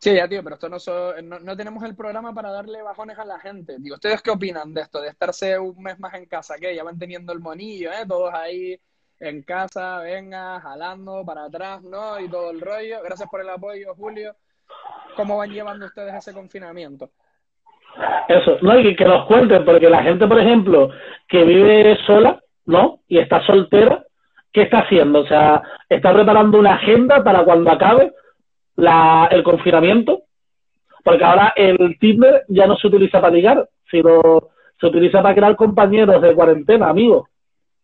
[0.00, 3.18] Sí, ya, tío, pero esto no, so- no, no tenemos el programa para darle bajones
[3.18, 3.76] a la gente.
[3.78, 5.00] Digo, ¿ustedes qué opinan de esto?
[5.00, 8.06] De estarse un mes más en casa, que ya van teniendo el monillo, ¿eh?
[8.06, 8.78] Todos ahí
[9.20, 12.20] en casa, venga, jalando para atrás, ¿no?
[12.20, 13.02] Y todo el rollo.
[13.02, 14.34] Gracias por el apoyo, Julio.
[15.16, 17.10] ¿Cómo van llevando ustedes ese confinamiento?
[18.28, 20.90] Eso, no, y que nos cuenten, porque la gente, por ejemplo,
[21.26, 23.00] que vive sola, ¿no?
[23.08, 24.04] Y está soltera,
[24.58, 25.20] ¿qué está haciendo?
[25.20, 28.12] O sea, está preparando una agenda para cuando acabe
[28.74, 30.22] la, el confinamiento,
[31.04, 35.54] porque ahora el Tinder ya no se utiliza para ligar, sino se utiliza para crear
[35.54, 37.28] compañeros de cuarentena, amigos.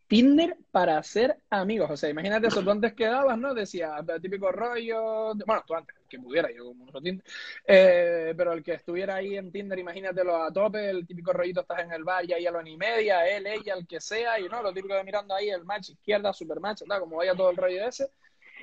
[0.09, 1.91] Tinder para ser amigos.
[1.93, 3.55] O sea, imagínate eso, tú antes quedabas, ¿no?
[3.55, 5.33] Decía, típico rollo.
[5.47, 7.25] Bueno, tú antes, que pudiera, yo como uso Tinder.
[7.67, 11.81] Eh, pero el que estuviera ahí en Tinder, imagínatelo a tope, el típico rollito, estás
[11.81, 14.49] en el bar, ya ahí a la ni media, él, ella, el que sea, y
[14.49, 17.57] no, lo típico de mirando ahí el match izquierda, super match, como vaya todo el
[17.57, 18.11] rollo ese.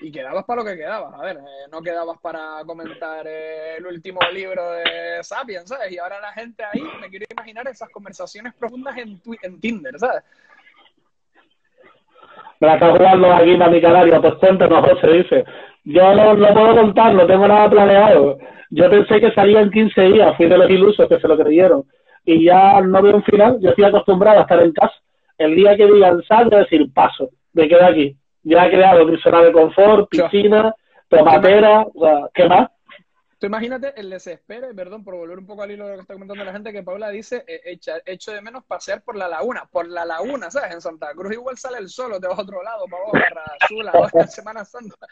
[0.02, 1.14] Y quedabas para lo que quedabas.
[1.14, 5.92] A ver, eh, no quedabas para comentar eh, el último libro de Sapiens, ¿sabes?
[5.92, 10.24] Y ahora la gente ahí, me quiero imaginar esas conversaciones profundas en Tinder, ¿sabes?
[12.62, 15.46] Me la está jugando aquí Mami Canaria, pues cuéntanos, José, dice.
[15.84, 18.38] Yo no, no puedo contar, no tengo nada planeado.
[18.70, 21.84] Yo pensé que salía en 15 días, fui de los ilusos que se lo creyeron.
[22.24, 24.94] Y ya no veo un final, yo estoy acostumbrado a estar en casa.
[25.40, 28.16] El día que digan sal, voy a decir paso, me quedo aquí.
[28.44, 30.76] Ya he creado mi zona de confort, piscina,
[31.10, 32.70] tomatera, o sea, ¿qué más?
[33.42, 36.02] Tú imagínate el desespero, y perdón por volver un poco al hilo de lo que
[36.02, 39.28] está comentando la gente, que Paula dice, eh, echa, echo de menos pasear por la
[39.28, 40.76] laguna, por la laguna, ¿sabes?
[40.76, 43.90] En Santa Cruz igual sale el sol, te vas a otro lado, para Barra Azul,
[44.14, 45.08] en Semana Santa,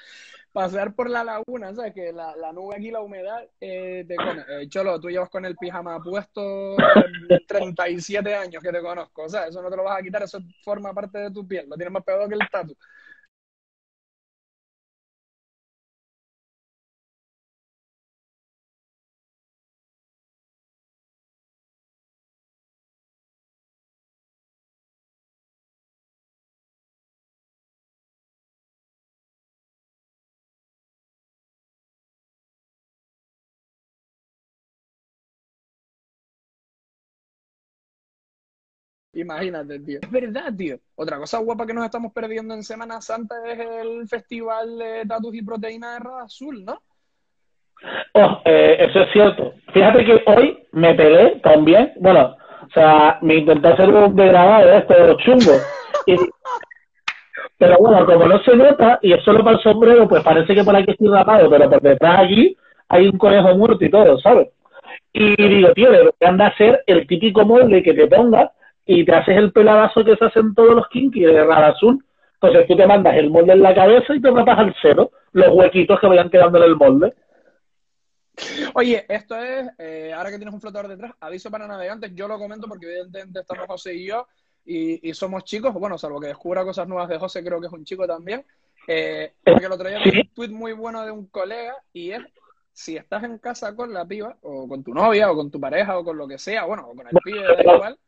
[0.51, 1.91] pasear por la laguna, ¿sabes?
[1.91, 4.45] Que la, la nube aquí, la humedad, eh, te come.
[4.47, 9.29] Eh, Cholo, tú llevas con el pijama puesto eh, 37 años que te conozco, o
[9.29, 11.75] sea, eso no te lo vas a quitar, eso forma parte de tu piel, lo
[11.75, 12.77] tienes más pegado que el tatu.
[39.21, 39.99] Imagínate, tío.
[40.01, 40.77] Es verdad, tío.
[40.95, 45.35] Otra cosa guapa que nos estamos perdiendo en Semana Santa es el festival de tatus
[45.35, 46.81] y proteína de Rada Azul, ¿no?
[48.13, 49.53] Oh, eh, eso es cierto.
[49.73, 51.93] Fíjate que hoy me pegué también.
[51.97, 55.53] Bueno, o sea, me intenté hacer un degradado de esto chungo.
[56.05, 56.15] Y,
[57.57, 60.63] pero bueno, como no se nota y es solo para el sombrero, pues parece que
[60.63, 62.57] por aquí estoy rapado, pero por detrás aquí
[62.89, 64.49] hay un conejo muerto y todo, ¿sabes?
[65.13, 68.49] Y digo, tío, deberían de hacer el típico molde que te pongas
[68.91, 72.03] y te haces el peladazo que se hacen todos los kinky de Rada Azul.
[72.41, 75.49] Entonces tú te mandas el molde en la cabeza y te rapas al cero los
[75.49, 77.13] huequitos que vayan quedando en el molde.
[78.73, 82.39] Oye, esto es, eh, ahora que tienes un flotador detrás, aviso para navegantes, yo lo
[82.39, 84.25] comento porque evidentemente estamos José y yo
[84.65, 87.73] y, y somos chicos, bueno, salvo que descubra cosas nuevas de José, creo que es
[87.73, 88.43] un chico también,
[88.87, 92.21] eh, porque el otro día vi un tuit muy bueno de un colega y es,
[92.73, 95.99] si estás en casa con la piba, o con tu novia, o con tu pareja,
[95.99, 97.99] o con lo que sea, bueno, o con el pibe, da igual,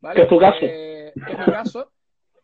[0.00, 0.26] ¿vale?
[0.26, 0.58] Tu caso.
[0.62, 1.92] Eh, es mi caso,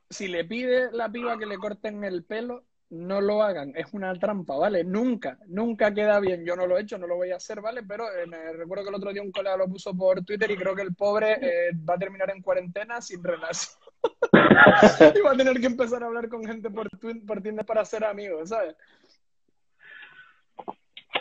[0.08, 4.14] si le pide la piba que le corten el pelo, no lo hagan, es una
[4.14, 4.84] trampa, ¿vale?
[4.84, 6.44] Nunca, nunca queda bien.
[6.44, 7.82] Yo no lo he hecho, no lo voy a hacer, ¿vale?
[7.82, 10.56] Pero eh, me recuerdo que el otro día un colega lo puso por Twitter y
[10.56, 13.76] creo que el pobre eh, va a terminar en cuarentena sin relación.
[15.16, 16.88] y va a tener que empezar a hablar con gente por,
[17.26, 18.76] por Tinder para ser amigos, ¿sabes?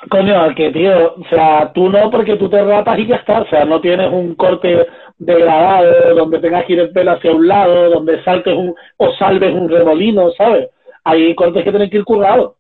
[0.10, 3.48] Coño, que tío, o sea, tú no porque tú te rapas y ya está, o
[3.48, 4.86] sea, no tienes un corte
[5.18, 9.54] degradado donde tengas que ir el pelo hacia un lado, donde saltes un, o salves
[9.54, 10.70] un remolino, ¿sabes?
[11.04, 12.56] Hay cortes que tienen que ir currados.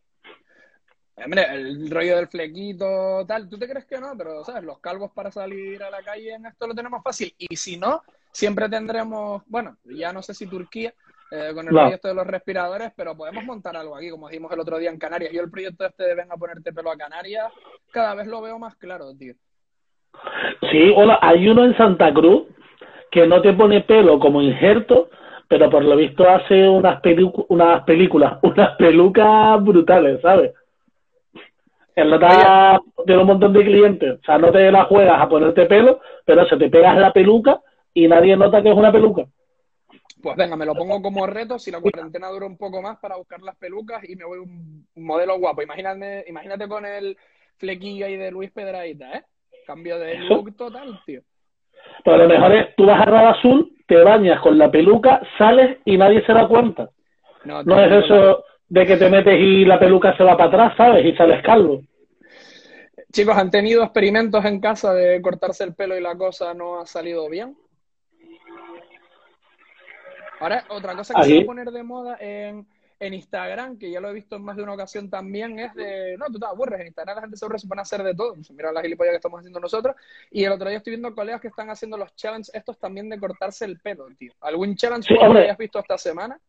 [1.17, 4.13] Hombre, el rollo del flequito, tal, ¿tú te crees que no?
[4.17, 4.63] Pero, ¿sabes?
[4.63, 7.33] Los calvos para salir a la calle en esto lo tenemos fácil.
[7.37, 10.93] Y si no, siempre tendremos, bueno, ya no sé si Turquía,
[11.31, 11.81] eh, con el No.
[11.81, 14.99] proyecto de los respiradores, pero podemos montar algo aquí, como dijimos el otro día en
[14.99, 15.31] Canarias.
[15.33, 17.51] Yo el proyecto este de Venga a ponerte pelo a Canarias,
[17.91, 19.33] cada vez lo veo más claro, tío.
[20.71, 22.43] Sí, bueno, hay uno en Santa Cruz
[23.11, 25.09] que no te pone pelo como injerto,
[25.47, 27.01] pero por lo visto hace unas,
[27.47, 30.53] unas películas, unas pelucas brutales, ¿sabes?
[31.95, 32.19] Él no
[33.05, 36.45] tiene un montón de clientes, o sea, no te la juegas a ponerte pelo, pero
[36.45, 37.61] se te pegas la peluca
[37.93, 39.25] y nadie nota que es una peluca.
[40.21, 43.15] Pues venga, me lo pongo como reto si la cuarentena dura un poco más para
[43.15, 45.61] buscar las pelucas y me voy un, un modelo guapo.
[45.61, 47.15] Imagínate, imagínate con el
[47.57, 49.23] flequillo ahí de Luis Pedraíta, ¿eh?
[49.65, 51.21] Cambio de look total, tío.
[52.03, 55.79] Pero lo mejor es, tú vas a Rada Azul, te bañas con la peluca, sales
[55.85, 56.89] y nadie se da cuenta.
[57.43, 60.73] No, No es eso de que te metes y la peluca se va para atrás,
[60.77, 61.05] ¿sabes?
[61.05, 61.81] Y sales calvo.
[63.11, 66.85] Chicos, ¿han tenido experimentos en casa de cortarse el pelo y la cosa no ha
[66.85, 67.55] salido bien?
[70.39, 72.67] Ahora, otra cosa que se va a poner de moda en,
[72.99, 76.17] en Instagram, que ya lo he visto en más de una ocasión también, es de,
[76.17, 78.15] no, tú te aburres, en Instagram la gente se aburre, se pone a hacer de
[78.15, 79.95] todo, mira la gilipollas que estamos haciendo nosotros,
[80.31, 83.19] y el otro día estoy viendo colegas que están haciendo los challenges estos también de
[83.19, 84.31] cortarse el pelo, tío.
[84.41, 86.39] ¿Algún challenge Sí, que hayas visto esta semana?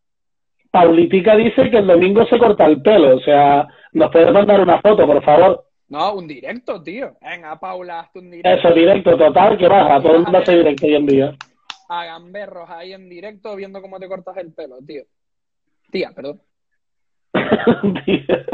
[0.71, 4.81] Paulitica dice que el domingo se corta el pelo, o sea, nos puedes mandar una
[4.81, 5.65] foto, por favor.
[5.89, 7.17] No, un directo, tío.
[7.23, 8.69] Venga, Paula, hazte un directo.
[8.69, 11.37] Eso, directo, total, que baja, todo el mundo hace directo hoy en día.
[11.89, 15.05] a gamberros ahí en directo viendo cómo te cortas el pelo, tío.
[15.91, 16.41] Tía, perdón.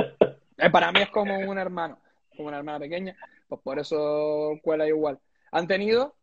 [0.59, 1.99] Eh, para mí es como un hermano,
[2.37, 3.17] como una hermana pequeña,
[3.49, 5.19] pues por eso cuela igual.
[5.51, 6.15] ¿Han tenido?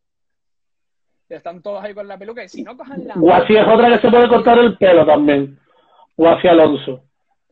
[1.27, 3.15] Están todos ahí con la peluca y si no cojan la...
[3.15, 5.59] Guasi es otra que se puede cortar el pelo también.
[6.15, 7.03] Guasi Alonso.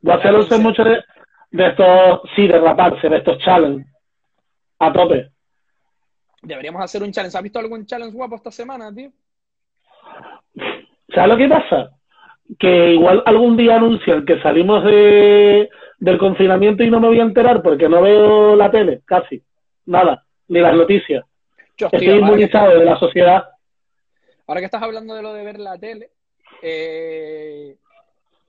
[0.01, 1.03] Guasi Alonso es mucho de,
[1.51, 3.85] de estos, sí, de raparse, de estos challenge.
[4.79, 5.29] A tope.
[6.41, 7.37] Deberíamos hacer un challenge.
[7.37, 9.11] ¿Has visto algún challenge guapo esta semana, tío?
[11.13, 11.91] ¿Sabes lo que pasa?
[12.57, 17.23] Que igual algún día anuncian que salimos de, del confinamiento y no me voy a
[17.23, 19.41] enterar porque no veo la tele, casi.
[19.85, 21.25] Nada, ni las noticias.
[21.77, 23.45] Estoy tío, ahora, que, inmunizado de la sociedad.
[24.47, 26.09] ahora que estás hablando de lo de ver la tele,
[26.61, 27.75] eh,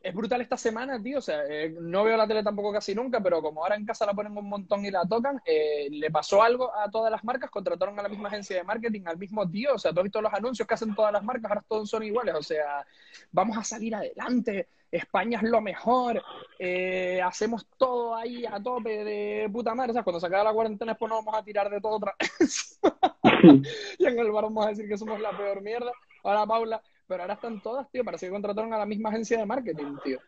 [0.09, 1.19] es brutal esta semana, tío.
[1.19, 4.07] O sea, eh, no veo la tele tampoco casi nunca, pero como ahora en casa
[4.07, 7.51] la ponen un montón y la tocan, eh, le pasó algo a todas las marcas,
[7.51, 9.75] contrataron a la misma agencia de marketing, al mismo tío.
[9.75, 12.35] O sea, has visto los anuncios que hacen todas las marcas, ahora todos son iguales.
[12.35, 12.87] O sea,
[13.33, 16.23] vamos a salir adelante, España es lo mejor,
[16.59, 19.91] eh, hacemos todo ahí a tope de puta madre.
[19.91, 22.15] O sea, cuando se acabe la cuarentena, después nos vamos a tirar de todo otra
[22.19, 22.81] vez.
[23.99, 25.93] y en el bar vamos a decir que somos la peor mierda.
[26.25, 29.47] Ahora, Paula, pero ahora están todas, tío, parece que contrataron a la misma agencia de
[29.47, 30.19] marketing, tío.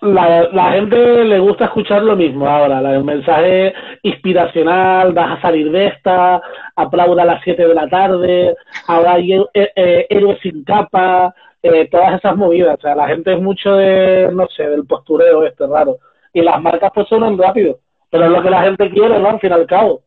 [0.00, 5.70] La, la gente le gusta escuchar lo mismo ahora, el mensaje inspiracional, vas a salir
[5.70, 6.40] de esta,
[6.74, 8.56] aplauda a las 7 de la tarde,
[8.88, 13.34] ahora hay eh, eh, héroes sin capa, eh, todas esas movidas, o sea, la gente
[13.34, 15.98] es mucho de, no sé, del postureo este raro,
[16.32, 17.78] y las marcas pues suenan rápido,
[18.10, 19.28] pero es lo que la gente quiere, ¿no?
[19.28, 20.02] Al fin y al cabo.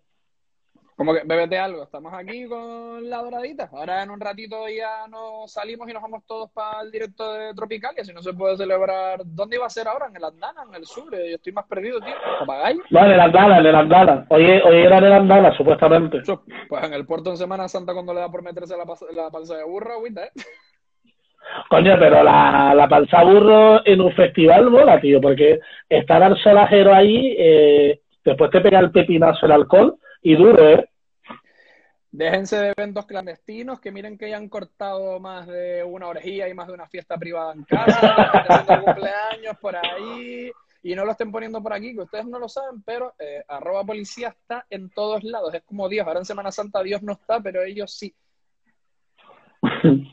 [0.96, 3.70] Como que, bébete algo, estamos aquí con la doradita.
[3.74, 7.54] Ahora en un ratito ya nos salimos y nos vamos todos para el directo de
[7.54, 8.06] Tropicalia.
[8.06, 10.08] Si no se puede celebrar, ¿dónde iba a ser ahora?
[10.08, 10.64] ¿En el Andana?
[10.70, 11.14] ¿En el sur?
[11.14, 12.14] Eh, Yo estoy más perdido, tío.
[12.40, 12.80] ¿Papagayo?
[12.90, 14.26] No, en el Andana, en el Andana.
[14.30, 16.22] Hoy, hoy era en el Andana, supuestamente.
[16.70, 18.86] Pues en el puerto en Semana Santa cuando le da por meterse la,
[19.22, 20.32] la panza de burro, agüita, ¿eh?
[21.70, 26.94] Coño, pero la, la panza burro en un festival mola, tío, porque estar al solajero
[26.94, 30.90] ahí, eh, después te pega el pepinazo el alcohol y duro, ¿eh?
[32.10, 36.54] Déjense de eventos clandestinos, que miren que ya han cortado más de una orejía y
[36.56, 40.50] más de una fiesta privada en casa, cumpleaños por ahí,
[40.82, 43.84] y no lo estén poniendo por aquí, que ustedes no lo saben, pero eh, arroba
[43.84, 47.40] policía está en todos lados, es como Dios, ahora en Semana Santa Dios no está,
[47.40, 48.12] pero ellos sí.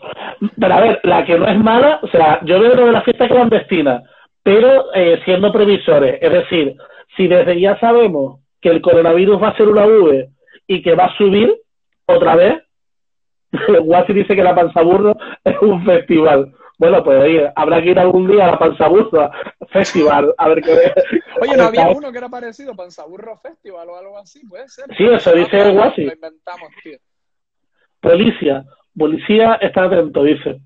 [0.58, 3.02] Pero a ver, la que no es mala, o sea, yo veo lo de la
[3.02, 4.02] fiesta clandestina,
[4.42, 6.76] pero eh, siendo previsores, es decir,
[7.16, 10.30] si desde ya sabemos que el coronavirus va a ser una V
[10.66, 11.54] y que va a subir
[12.06, 12.62] otra vez,
[13.82, 16.54] Guasi dice que la panza burro es un festival.
[16.78, 19.30] Bueno, pues oye, habrá que ir algún día a la panza burro
[19.72, 20.72] festival, a ver qué
[21.40, 24.84] Oye, no había uno que era parecido, Panzaburro Festival o algo así, puede ser.
[24.96, 26.04] Sí, eso dice el Guasi.
[26.04, 26.98] Lo inventamos, tío.
[28.00, 28.64] Policía,
[28.96, 30.60] policía está atento, dice.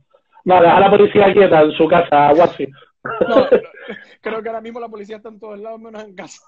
[0.45, 2.67] No, deja a la policía quieta en su casa, Guasi.
[2.67, 3.47] No, no,
[4.21, 6.43] creo que ahora mismo la policía está en todos lados menos en casa.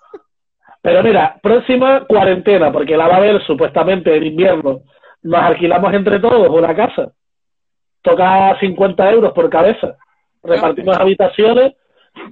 [0.81, 4.81] Pero mira, próxima cuarentena, porque la va a haber supuestamente en invierno.
[5.23, 7.13] Nos alquilamos entre todos una casa.
[8.03, 9.97] Toca 50 euros por cabeza.
[10.43, 11.75] Repartimos habitaciones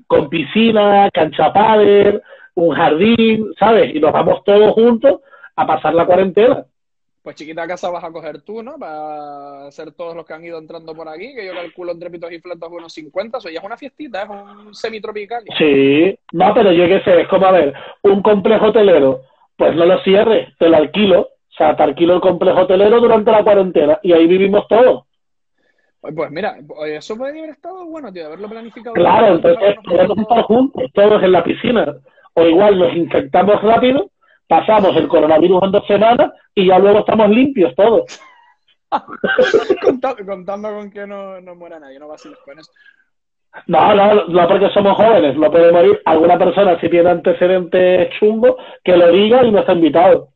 [0.06, 2.22] con piscina, cancha pádel,
[2.54, 3.94] un jardín, ¿sabes?
[3.94, 5.20] Y nos vamos todos juntos
[5.56, 6.64] a pasar la cuarentena.
[7.26, 8.78] Pues chiquita casa vas a coger tú, ¿no?
[8.78, 12.30] Para ser todos los que han ido entrando por aquí, que yo calculo entre pitos
[12.30, 15.42] y flautas unos 50, eso ya es una fiestita, es un semitropical.
[15.58, 19.22] Sí, no, pero yo qué sé, es como a ver, un complejo hotelero,
[19.56, 23.32] pues no lo cierres, te lo alquilo, o sea, te alquilo el complejo hotelero durante
[23.32, 25.06] la cuarentena y ahí vivimos todos.
[26.00, 28.94] Pues, pues mira, eso puede haber estado bueno, tío, haberlo planificado.
[28.94, 31.92] Claro, entonces podemos estar juntos, todos en la piscina.
[32.34, 34.10] O igual nos infectamos rápido,
[34.48, 38.04] pasamos el coronavirus en dos semanas y ya luego estamos limpios todos.
[39.82, 42.70] Conta- contando con que no, no muera nadie, no vaciles con eso.
[43.66, 48.56] No, no, no porque somos jóvenes, no puede morir alguna persona si tiene antecedentes chungos
[48.84, 50.28] que lo diga y no está invitado.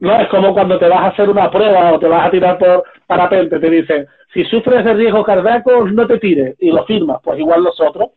[0.00, 2.58] No, es como cuando te vas a hacer una prueba o te vas a tirar
[2.58, 7.18] por parapente, te dicen, si sufres de riesgo cardíaco, no te tires, y lo firmas,
[7.22, 8.10] pues igual nosotros.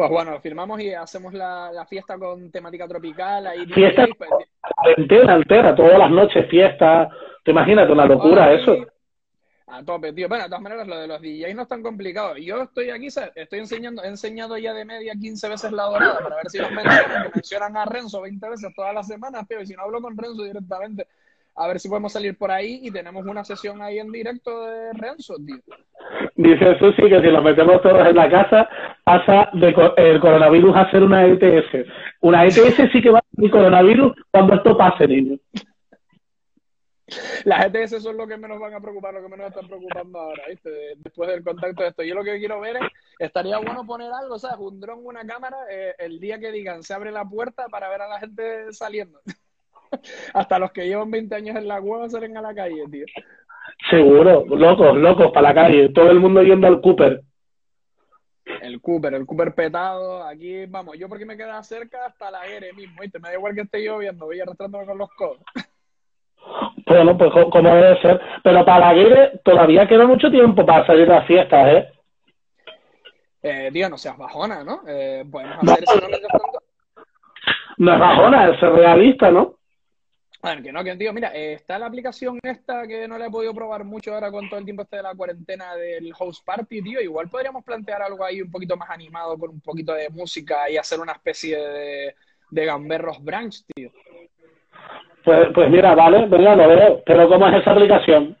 [0.00, 3.46] Pues bueno, firmamos y hacemos la, la fiesta con temática tropical.
[3.46, 4.30] Ahí Fiesta DJs, pues,
[4.96, 7.10] Entera, entera, todas las noches, fiestas,
[7.44, 8.78] te imaginas, una locura eso.
[9.66, 10.26] A tope, tío.
[10.26, 12.38] Bueno, de todas maneras, lo de los DJs no es tan complicado.
[12.38, 13.32] Yo estoy aquí, ¿sabes?
[13.34, 16.72] estoy enseñando, he enseñado ya de media 15 veces la dorada para ver si nos
[16.72, 19.60] mencionan, que mencionan a Renzo 20 veces todas las semanas, tío.
[19.60, 21.08] Y si no hablo con Renzo directamente,
[21.56, 24.92] a ver si podemos salir por ahí y tenemos una sesión ahí en directo de
[24.94, 25.56] Renzo, tío.
[26.36, 28.68] Dice Susi que si nos metemos todos en la casa,
[29.04, 31.86] pasa de co- el coronavirus a ser una ETS.
[32.22, 35.38] Una ETS sí que va a ser coronavirus cuando esto pase, niño.
[37.44, 40.44] Las ETS son lo que menos van a preocupar, lo que menos están preocupando ahora,
[40.48, 40.70] ¿viste?
[40.70, 42.02] De- Después del contacto de esto.
[42.04, 42.82] Yo lo que quiero ver es,
[43.18, 44.58] estaría bueno poner algo, ¿sabes?
[44.60, 48.02] Un dron, una cámara, eh, el día que digan, se abre la puerta para ver
[48.02, 49.20] a la gente saliendo.
[50.34, 53.04] Hasta los que llevan 20 años en la cueva salen a la calle, tío.
[53.88, 55.88] Seguro, locos, locos, para la calle.
[55.90, 57.22] Todo el mundo yendo al Cooper.
[58.62, 62.72] El Cooper, el Cooper petado, aquí, vamos, yo porque me queda cerca hasta la R
[62.72, 63.18] mismo, ¿viste?
[63.20, 65.38] Me da igual que esté lloviendo, voy arrastrándome con los codos.
[66.86, 68.20] Bueno, pues co- como debe ser.
[68.42, 71.88] Pero para la guerra todavía queda mucho tiempo para salir a las fiestas, ¿eh?
[73.42, 74.80] Eh, tío, no seas bajona, ¿no?
[74.88, 75.70] Eh, podemos No.
[75.72, 76.58] hacer eso mientras tanto.
[77.76, 79.54] No es bajona, es ser realista, ¿no?
[80.42, 83.30] Bueno, que no, que tío, mira, eh, está la aplicación esta que no la he
[83.30, 86.80] podido probar mucho ahora con todo el tiempo este de la cuarentena del host party,
[86.82, 87.00] tío.
[87.00, 90.78] Igual podríamos plantear algo ahí un poquito más animado con un poquito de música y
[90.78, 92.14] hacer una especie de,
[92.50, 93.90] de gamberros branch, tío.
[95.22, 97.02] Pues, pues mira, vale, venga, lo veo.
[97.04, 98.38] Pero ¿cómo es esa aplicación?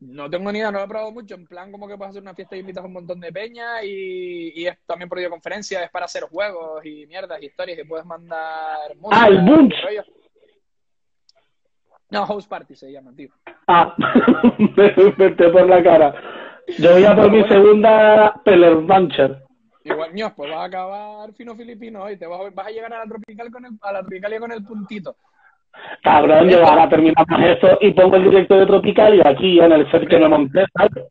[0.00, 1.34] No tengo ni idea, no lo he probado mucho.
[1.34, 3.82] En plan, como que puedes hacer una fiesta y invitas a un montón de peña
[3.82, 8.06] y, y es también por videoconferencia, es para hacer juegos y mierdas, historias y puedes
[8.06, 9.24] mandar música.
[9.24, 9.74] Ah, el Bunch.
[9.74, 10.17] y.
[12.10, 13.28] No, host party se llama, tío.
[13.66, 13.94] Ah,
[14.76, 16.14] me inventé por la cara.
[16.78, 19.42] Yo voy a por mi segunda Pelerbancher.
[19.84, 22.92] Igual, ños, pues vas a acabar fino filipino y te vas, a- vas a llegar
[22.92, 25.16] a la tropical con el, a la tropicalia con el puntito.
[26.02, 29.90] Cabrón, yo ahora terminamos esto y pongo el directo de Tropical y aquí en el
[29.90, 31.04] set que me monté, ¿sabes?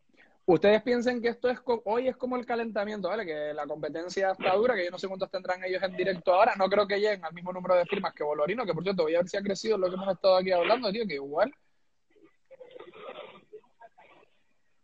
[0.48, 3.26] Ustedes piensen que esto es hoy es como el calentamiento, ¿vale?
[3.26, 6.54] Que la competencia está dura, que yo no sé cuántos tendrán ellos en directo ahora.
[6.56, 9.14] No creo que lleguen al mismo número de firmas que Bolorino, que por cierto, voy
[9.14, 11.52] a ver si ha crecido lo que hemos estado aquí hablando, tío, que igual.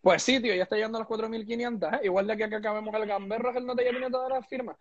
[0.02, 2.00] Pues sí, tío, ya está llegando a las 4.500, ¿eh?
[2.04, 4.46] Igual de aquí a que acabemos el gamberro, él no te ya tiene todas las
[4.46, 4.76] firmas.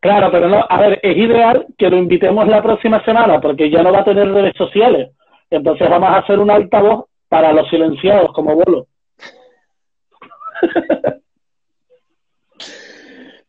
[0.00, 3.82] Claro, pero no, a ver, es ideal que lo invitemos la próxima semana porque ya
[3.82, 5.12] no va a tener redes sociales.
[5.48, 8.86] Entonces vamos a hacer un altavoz para los silenciados como bolo.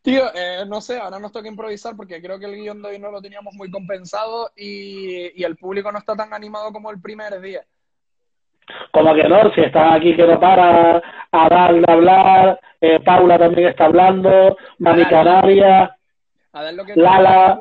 [0.02, 2.98] Tío, eh, no sé, ahora nos toca improvisar porque creo que el guion de hoy
[2.98, 7.00] no lo teníamos muy compensado y, y el público no está tan animado como el
[7.00, 7.62] primer día.
[8.92, 11.02] Como que no, si están aquí que no para
[11.32, 15.96] a darle a hablar, eh, Paula también está hablando, Mami Canaria,
[16.96, 17.60] Lala.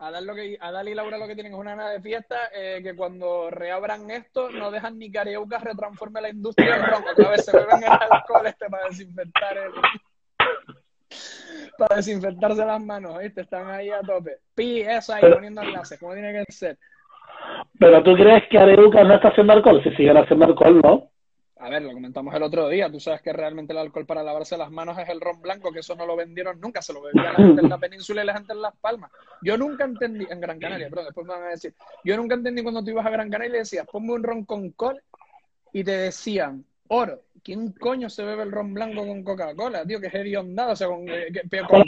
[0.00, 2.80] A dar lo que y Laura lo que tienen es una nada de fiesta eh,
[2.82, 7.02] que cuando reabran esto no dejan ni Careucas retransforme la industria en ron.
[7.10, 9.72] Otra vez se beben el alcohol este para desinfectar el
[11.76, 13.40] para desinfectarse las manos, ¿viste?
[13.42, 14.38] Están ahí a tope.
[14.54, 16.78] Pi, eso ahí, Pero- poniendo enlaces, como tiene que ser.
[17.78, 21.10] pero tú crees que Areuca no está haciendo alcohol, si siguen haciendo alcohol, ¿no?
[21.60, 22.90] A ver, lo comentamos el otro día.
[22.90, 25.80] Tú sabes que realmente el alcohol para lavarse las manos es el ron blanco, que
[25.80, 26.80] eso no lo vendieron nunca.
[26.80, 29.10] Se lo bebía la gente en la península y la gente en Las Palmas.
[29.42, 31.74] Yo nunca entendí, en Gran Canaria, pero después me van a decir.
[32.04, 34.44] Yo nunca entendí cuando tú ibas a Gran Canaria y le decías, ponme un ron
[34.44, 35.02] con col
[35.72, 37.22] y te decían, oro.
[37.42, 40.00] ¿Quién coño se bebe el ron blanco con Coca-Cola, tío?
[40.00, 41.32] Que es hediondado, o sea, con, eh,
[41.68, 41.84] con.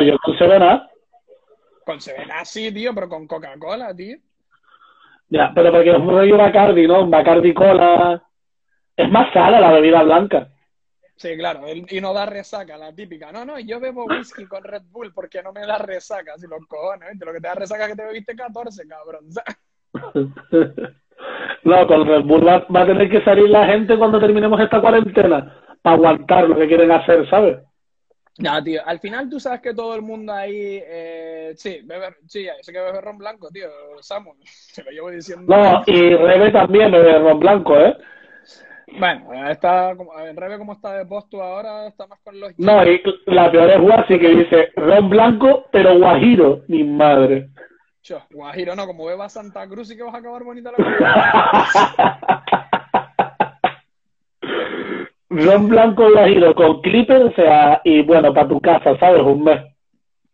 [0.00, 0.90] Yo no sé nada.
[1.84, 4.16] Con se ven así, tío, pero con Coca-Cola, tío.
[5.28, 7.08] Ya, pero porque es un rollo Bacardi, ¿no?
[7.08, 8.22] Bacardi cola.
[8.96, 10.48] Es más cara la bebida blanca.
[11.16, 13.30] Sí, claro, y no da resaca, la típica.
[13.30, 16.66] No, no, yo bebo whisky con Red Bull porque no me da resaca, si los
[16.66, 17.24] cojones, ¿viste?
[17.24, 19.28] Lo que te da resaca es que te bebiste 14, cabrón.
[21.62, 24.80] No, con Red Bull va, va a tener que salir la gente cuando terminemos esta
[24.80, 27.58] cuarentena para aguantar lo que quieren hacer, ¿sabes?
[28.36, 32.46] Ya, tío, al final tú sabes que todo el mundo ahí, eh, sí, bebe, sí,
[32.60, 33.68] sé que bebe ron blanco, tío,
[34.00, 35.56] Samuel, se lo llevo diciendo.
[35.56, 37.96] No, y Rebe también bebe ron blanco, ¿eh?
[38.98, 42.58] Bueno, está, en Rebe como está de posto ahora, está más con los...
[42.58, 47.50] No, y la peor es Guasi que dice ron blanco, pero guajiro, mi madre.
[48.02, 52.44] Cho, Guajiro, no, como beba Santa Cruz y que vas a acabar bonita la cosa.
[55.30, 59.22] Ron blanco guajiro con clipper, o sea, y bueno, para tu casa, ¿sabes?
[59.22, 59.64] Un mes.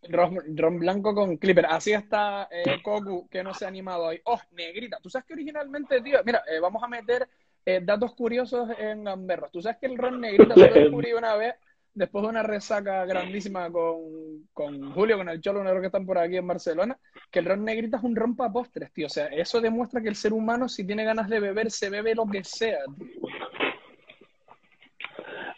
[0.09, 1.65] Ron, ron blanco con clipper.
[1.65, 4.21] Así está eh, Koku, que no se ha animado hoy.
[4.25, 4.97] Oh, negrita.
[5.01, 7.27] Tú sabes que originalmente, tío, mira, eh, vamos a meter
[7.65, 9.51] eh, datos curiosos en gamberros.
[9.51, 11.55] Tú sabes que el ron negrita se lo descubrí una vez
[11.93, 16.17] después de una resaca grandísima con, con Julio, con el Cholo Negro que están por
[16.17, 16.97] aquí en Barcelona,
[17.29, 19.07] que el ron negrita es un ron para postres, tío.
[19.07, 22.15] O sea, eso demuestra que el ser humano, si tiene ganas de beber, se bebe
[22.15, 23.07] lo que sea, tío.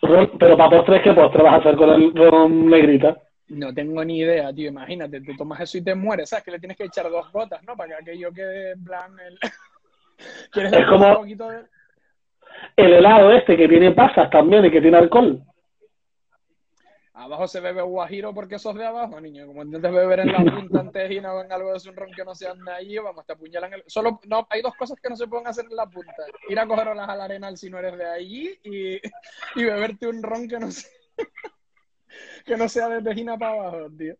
[0.01, 3.17] Ron- pero para postres, ¿qué postre vas a hacer con el ron negrita?
[3.49, 4.69] No tengo ni idea, tío.
[4.69, 6.43] Imagínate, te tomas eso y te mueres, ¿sabes?
[6.45, 7.75] Que le tienes que echar dos gotas, ¿no?
[7.75, 9.11] Para que aquello quede en plan.
[9.19, 9.37] El...
[10.51, 11.63] ¿Quieres Es como- un poquito de.?
[12.75, 15.41] El helado este que tiene pasas también y que tiene alcohol.
[17.15, 19.45] Abajo se bebe guajiro porque sos de abajo, niño.
[19.45, 22.25] Como intentes beber en la punta en tejina o en algo de un ron que
[22.25, 23.83] no sean de allí, vamos, te apuñalan el...
[23.85, 26.23] Solo, no, hay dos cosas que no se pueden hacer en la punta.
[26.49, 28.95] Ir a coger olas al arenal si no eres de allí y,
[29.55, 30.89] y beberte un ron que no sea,
[32.45, 34.15] que no sea de tejina para abajo, tío.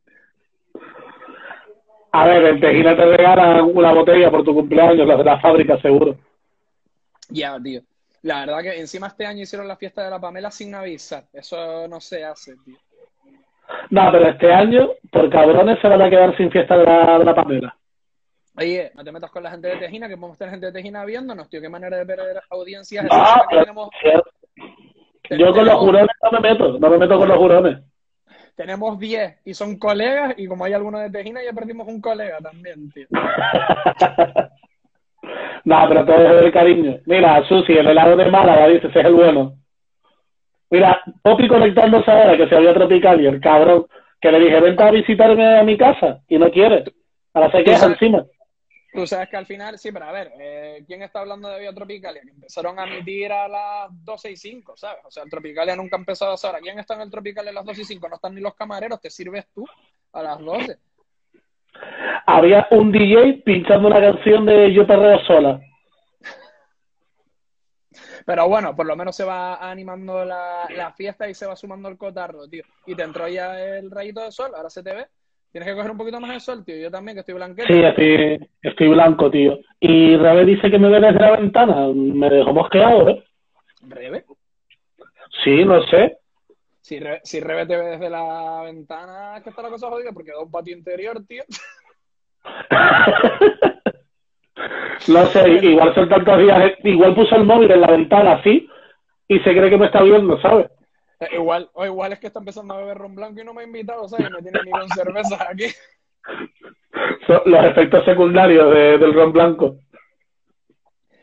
[2.15, 5.81] A ver, en Tejina te regalan una botella por tu cumpleaños, los de la fábrica,
[5.81, 6.15] seguro.
[7.29, 7.81] Ya, tío.
[8.23, 11.25] La verdad que encima este año hicieron la fiesta de la Pamela sin avisar.
[11.33, 12.77] Eso no se hace, tío.
[13.89, 17.25] No, pero este año, por cabrones, se van a quedar sin fiesta de la, de
[17.25, 17.77] la Pamela.
[18.57, 21.03] Oye, no te metas con la gente de Tejina, que podemos tener gente de Tejina
[21.05, 21.59] viéndonos, tío.
[21.59, 23.05] Qué manera de perder audiencias.
[23.09, 23.89] Ah, que pero- tenemos,
[25.31, 27.79] Yo con los jurones no me meto, no me meto con los jurones.
[28.55, 32.37] Tenemos 10 y son colegas, y como hay algunos de Tejina, ya perdimos un colega
[32.37, 33.07] también, tío.
[35.65, 36.99] no, pero todo es del cariño.
[37.05, 39.53] Mira, Susi, el helado de Málaga, dice, ese es el bueno.
[40.69, 43.85] Mira, Poppy conectándose ahora, que se había tropical, y el cabrón,
[44.19, 46.83] que le dije, vente a visitarme a mi casa, y no quiere.
[47.33, 48.25] Ahora se queja encima.
[48.93, 51.73] Tú sabes que al final, sí, pero a ver, eh, ¿quién está hablando de Vía
[51.73, 52.21] Tropicalia?
[52.21, 55.03] Que empezaron a emitir a las 12 y 5, ¿sabes?
[55.05, 56.59] O sea, el Tropicalia nunca ha empezado a esa hora.
[56.59, 58.07] ¿Quién está en el Tropicalia a las 12 y 5?
[58.07, 59.65] No están ni los camareros, te sirves tú
[60.11, 60.77] a las 12.
[62.25, 65.59] Había un DJ pinchando una canción de Yo Perreo Sola.
[68.25, 71.89] Pero bueno, por lo menos se va animando la, la fiesta y se va sumando
[71.89, 72.63] el cotarro, tío.
[72.85, 75.07] Y te entró ya el rayito de sol, ahora se te ve.
[75.53, 76.75] Tienes que coger un poquito más de sol, tío.
[76.77, 77.71] Yo también, que estoy blanquete.
[77.71, 79.59] Sí, estoy, estoy blanco, tío.
[79.79, 81.89] Y Rebe dice que me ve desde la ventana.
[81.93, 83.23] Me dejó mosqueado, ¿eh?
[83.81, 84.25] Rebe.
[85.43, 86.17] Sí, no sé.
[86.83, 90.11] Si, Re- si Rebe te ve desde la ventana, es que está la cosa jodida
[90.11, 91.43] porque da un patio interior, tío.
[95.07, 96.73] No sé, igual son tantos días.
[96.83, 98.67] Igual puso el móvil en la ventana así
[99.29, 100.67] y se cree que me está viendo, ¿sabes?
[101.21, 103.61] Eh, igual, o igual es que está empezando a beber ron blanco y no me
[103.61, 104.29] ha invitado, ¿sabes?
[104.29, 105.67] Me tiene ni con cervezas aquí.
[107.27, 109.77] Son los efectos secundarios de- del ron blanco.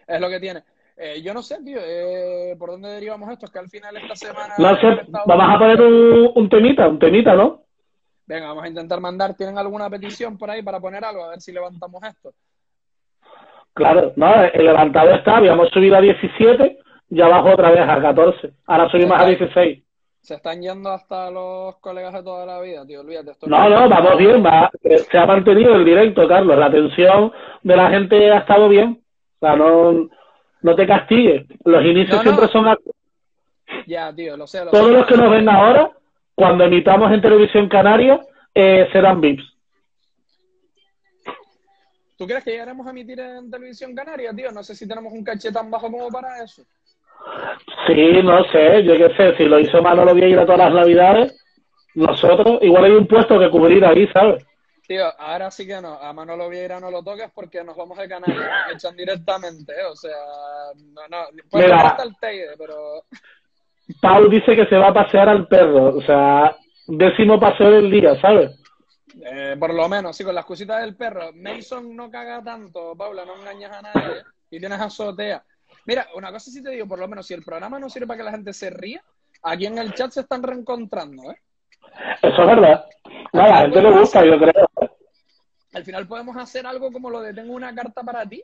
[0.06, 0.64] Es lo que tiene.
[1.02, 3.46] Eh, yo no sé, tío, eh, por dónde derivamos esto.
[3.46, 4.54] Es que al final esta semana.
[4.58, 7.62] No sé, vamos a poner un, un temita, un temita, ¿no?
[8.26, 9.34] Venga, vamos a intentar mandar.
[9.34, 11.24] ¿Tienen alguna petición por ahí para poner algo?
[11.24, 12.34] A ver si levantamos esto.
[13.72, 16.78] Claro, no, el levantado está, habíamos subido a 17,
[17.08, 18.52] ya bajo otra vez a 14.
[18.66, 19.82] Ahora subimos a 16.
[20.20, 23.00] Se están yendo hasta los colegas de toda la vida, tío.
[23.00, 23.30] Olvídate.
[23.30, 26.58] Esto No, no, vamos bien, va, se ha mantenido el directo, Carlos.
[26.58, 27.32] La atención
[27.62, 29.02] de la gente ha estado bien.
[29.40, 30.10] O sea, no,
[30.62, 31.46] no te castigues.
[31.64, 32.22] Los inicios No, no.
[32.22, 32.76] siempre son...
[33.86, 34.64] Ya, tío, lo sé.
[34.64, 34.92] Lo Todos sé.
[34.92, 35.90] los que nos ven ahora,
[36.34, 38.20] cuando emitamos en televisión canaria,
[38.54, 39.44] eh, serán VIPs.
[42.16, 44.50] ¿Tú crees que llegaremos a emitir en televisión canaria, tío?
[44.52, 46.62] No sé si tenemos un caché tan bajo como para eso.
[47.86, 51.44] Sí, no sé, yo qué sé, si lo hizo Manolo Vieira todas las navidades,
[51.94, 54.44] nosotros, igual hay un puesto que cubrir ahí, ¿sabes?
[54.86, 55.94] Tío, ahora sí que no.
[55.94, 58.50] A Manolo Vieira no lo toques porque nos vamos de Canarias.
[58.74, 59.84] Echan directamente, ¿eh?
[59.90, 60.10] O sea,
[60.76, 61.24] no, no.
[61.50, 61.96] Pues Mira.
[62.02, 63.04] el Teide, pero.
[64.00, 66.56] Pau dice que se va a pasear al perro, o sea,
[66.86, 68.60] décimo paseo del día, ¿sabes?
[69.24, 71.32] eh, por lo menos, sí, con las cositas del perro.
[71.34, 74.22] Mason no caga tanto, Paula, no engañas a nadie.
[74.50, 75.42] Y tienes azotea.
[75.86, 78.18] Mira, una cosa sí te digo, por lo menos, si el programa no sirve para
[78.18, 79.02] que la gente se ría,
[79.42, 81.40] aquí en el chat se están reencontrando, ¿eh?
[82.22, 82.84] Eso es verdad.
[83.32, 84.68] No, a la gente le gusta, yo creo.
[85.72, 88.42] Al final podemos hacer algo como lo de tengo una carta para ti,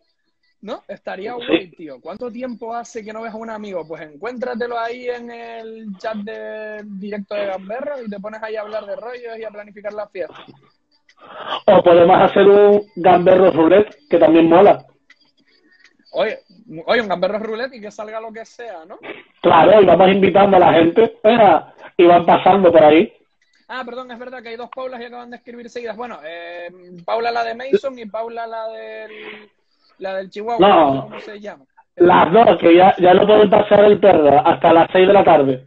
[0.66, 0.82] ¿no?
[0.88, 2.00] Estaría guay, tío.
[2.00, 3.86] ¿Cuánto tiempo hace que no ves a un amigo?
[3.86, 8.62] Pues encuéntratelo ahí en el chat de directo de Gamberro y te pones ahí a
[8.62, 10.44] hablar de rollos y a planificar la fiesta.
[11.66, 14.84] O podemos hacer un gamberro roulette, que también mola.
[16.12, 16.40] Oye,
[16.84, 18.98] oye, un Gamberro roulette y que salga lo que sea, ¿no?
[19.40, 23.12] Claro, y vamos invitando a la gente, venga, y van pasando por ahí.
[23.68, 25.96] Ah, perdón, es verdad que hay dos Paulas y acaban de escribir seguidas.
[25.96, 26.70] Bueno, eh,
[27.04, 29.50] Paula la de Mason y Paula la del,
[29.98, 30.94] la del Chihuahua, No.
[30.94, 31.64] sé cómo se llama.
[31.96, 35.24] Las dos, que ya, ya no pueden pasear el perro hasta las 6 de la
[35.24, 35.66] tarde.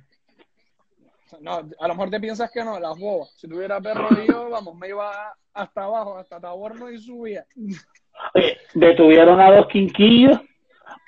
[1.41, 3.31] No, a lo mejor te piensas que no, las bobas.
[3.37, 5.11] Si tuviera perro yo, vamos, me iba
[5.53, 7.45] hasta abajo, hasta Taborno y subía.
[8.35, 10.39] Oye, detuvieron a dos quinquillos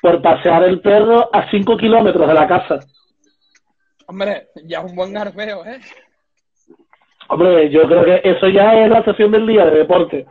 [0.01, 2.79] por pasear el perro a 5 kilómetros de la casa.
[4.07, 5.79] Hombre, ya es un buen garbeo, ¿eh?
[7.27, 10.25] Hombre, yo creo que eso ya es la sesión del día de deporte.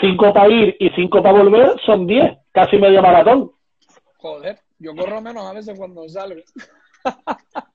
[0.00, 3.52] Cinco para ir y cinco para volver son 10, casi medio maratón.
[4.16, 6.40] Joder, yo corro menos a veces cuando salgo.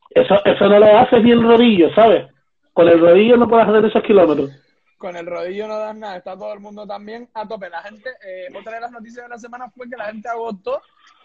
[0.10, 2.28] Eso, eso no lo haces ni el rodillo, ¿sabes?
[2.74, 4.50] Con el rodillo no puedes hacer esos kilómetros.
[4.98, 7.70] Con el rodillo no das nada, está todo el mundo también a tope.
[7.70, 10.82] La gente, eh, otra de las noticias de la semana fue que la gente agotó,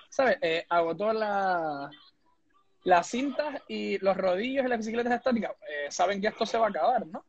[0.08, 0.38] ¿sabes?
[0.42, 1.90] Eh, agotó la,
[2.84, 5.52] las cintas y los rodillos y las bicicletas estáticas.
[5.68, 7.24] Eh, saben que esto se va a acabar, ¿no?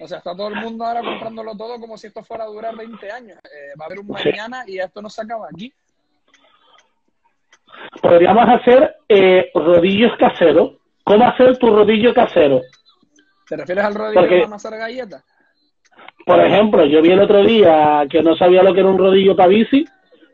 [0.00, 2.74] O sea, está todo el mundo ahora comprándolo todo como si esto fuera a durar
[2.76, 3.38] 20 años.
[3.44, 5.72] Eh, va a haber un mañana y esto no se acaba aquí.
[8.02, 10.72] Podríamos hacer eh, rodillos caseros.
[11.04, 12.60] ¿Cómo hacer tu rodillo casero?
[13.48, 15.24] ¿Te refieres al rodillo Porque- para amasar galletas?
[16.24, 19.34] Por ejemplo, yo vi el otro día que no sabía lo que era un rodillo
[19.34, 19.84] para bici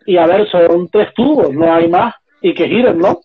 [0.04, 3.20] y a ver, son tres tubos, no hay más y que giren, ¿no?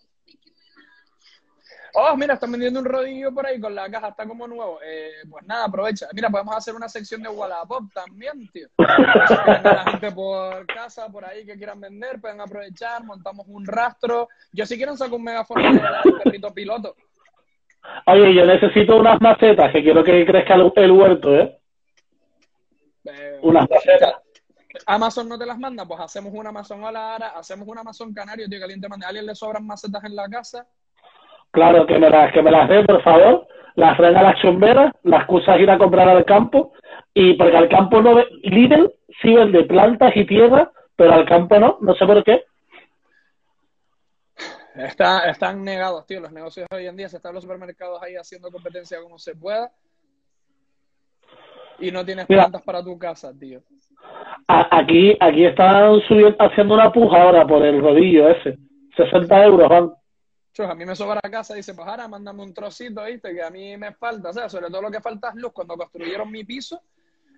[1.94, 4.80] Oh, mira, están vendiendo un rodillo por ahí con la caja, está como nuevo.
[4.84, 6.08] Eh, pues nada, aprovecha.
[6.14, 8.68] Mira, podemos hacer una sección de Wallapop también, tío.
[8.78, 14.30] La gente por casa, por ahí que quieran vender, pueden aprovechar, montamos un rastro.
[14.52, 15.82] Yo si quieren saco un megáfono del
[16.24, 16.96] perrito piloto.
[18.06, 21.58] Oye, yo necesito unas macetas que quiero que crezca el, el huerto, ¿eh?
[23.06, 24.16] Eh, Unas macetas.
[24.86, 28.14] Amazon no te las manda, pues hacemos un Amazon a la ara, hacemos un Amazon
[28.14, 29.08] canario, tío, caliente manda.
[29.08, 30.66] ¿A alguien le sobran macetas en la casa?
[31.52, 33.48] Claro, que me las, que me las dé, por favor.
[33.76, 36.74] Las traen a las chomberas, las cosas ir a comprar al campo.
[37.14, 41.60] Y porque al campo no ve, Lidl sí vende plantas y tierra, pero al campo
[41.60, 42.46] no, no sé por qué.
[44.76, 46.22] Está, están negados, tío.
[46.22, 49.70] Los negocios hoy en día se están los supermercados ahí haciendo competencia como se pueda.
[51.80, 52.44] Y no tienes Mira.
[52.44, 53.62] plantas para tu casa, tío.
[54.48, 58.58] Aquí, aquí están subiendo, haciendo una puja ahora por el rodillo ese.
[58.96, 59.92] 60 euros van.
[60.54, 63.34] Chus, a mí me sobra casa, dice, pues ahora mándame un trocito, ¿viste?
[63.34, 65.54] Que a mí me falta, o sea, sobre todo lo que falta es luz.
[65.54, 66.82] Cuando construyeron mi piso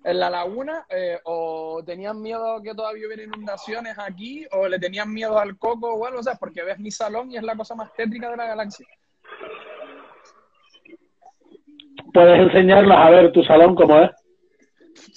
[0.02, 5.12] en la laguna, eh, o tenían miedo que todavía hubiera inundaciones aquí, o le tenían
[5.12, 7.76] miedo al coco o algo, o sea, porque ves mi salón y es la cosa
[7.76, 8.86] más tétrica de la galaxia.
[12.12, 14.10] Puedes enseñarlas a ver tu salón como es.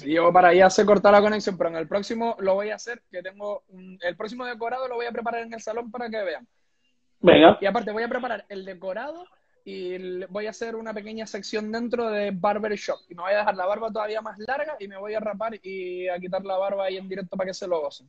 [0.06, 3.02] Yo para allá se corta la conexión, pero en el próximo lo voy a hacer,
[3.12, 3.64] que tengo
[4.02, 6.48] el próximo decorado lo voy a preparar en el salón para que vean.
[7.22, 9.26] Venga, Y aparte voy a preparar el decorado
[9.66, 13.00] y voy a hacer una pequeña sección dentro de Barber Shop.
[13.10, 15.60] Y me voy a dejar la barba todavía más larga y me voy a rapar
[15.62, 18.08] y a quitar la barba ahí en directo para que se lo gocen.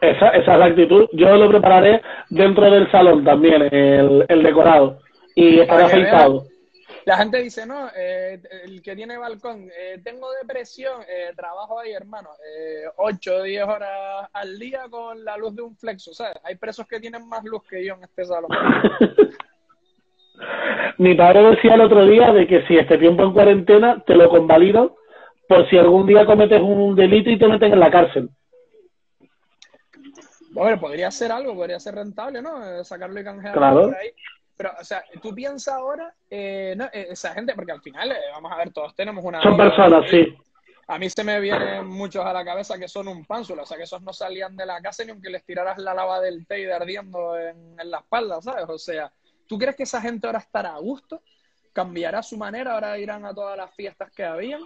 [0.00, 1.08] esa, esa es la actitud.
[1.12, 4.98] Yo lo prepararé dentro del salón también, el, el decorado.
[5.34, 6.46] Y que afeitado.
[7.06, 11.92] La gente dice, no, eh, el que tiene balcón, eh, tengo depresión, eh, trabajo ahí,
[11.92, 16.34] hermano, eh, 8 o 10 horas al día con la luz de un flexo, ¿sabes?
[16.42, 18.50] Hay presos que tienen más luz que yo en este salón.
[20.98, 24.28] Mi padre decía el otro día de que si este tiempo en cuarentena te lo
[24.28, 24.90] convalidan
[25.48, 28.30] por si algún día cometes un delito y te meten en la cárcel.
[30.50, 32.80] Bueno, podría ser algo, podría ser rentable, ¿no?
[32.80, 33.82] Eh, Sacarlo y canjearlo Claro.
[33.90, 34.08] por ahí.
[34.56, 38.16] Pero, o sea, tú piensas ahora, eh, no, eh, esa gente, porque al final, eh,
[38.32, 39.42] vamos a ver, todos tenemos una...
[39.42, 40.34] Son personas, sí.
[40.88, 43.76] A mí se me vienen muchos a la cabeza que son un pánzulo, o sea,
[43.76, 46.60] que esos no salían de la casa ni aunque les tiraras la lava del té
[46.60, 48.64] y de ardiendo en, en la espalda, ¿sabes?
[48.68, 49.10] O sea,
[49.48, 51.20] ¿tú crees que esa gente ahora estará a gusto?
[51.72, 52.74] ¿Cambiará su manera?
[52.74, 54.60] ¿Ahora irán a todas las fiestas que habían?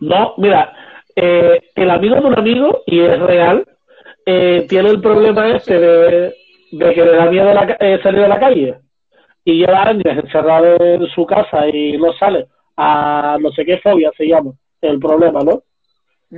[0.00, 0.72] No, mira,
[1.16, 3.66] eh, el amigo de un amigo, y es real,
[4.26, 6.34] eh, tiene el problema este de,
[6.72, 8.80] de que le da miedo la eh, salir a la calle.
[9.44, 12.46] Y lleva años encerrado en su casa y no sale.
[12.76, 15.62] A no sé qué fobia se llama el problema, ¿no?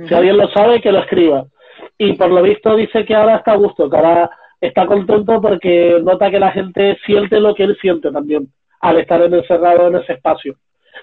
[0.07, 1.45] Si alguien lo sabe, que lo escriba.
[1.97, 4.29] Y por lo visto dice que ahora está a gusto, que ahora
[4.59, 8.47] está contento porque nota que la gente siente lo que él siente también
[8.81, 10.55] al estar en- encerrado en ese espacio.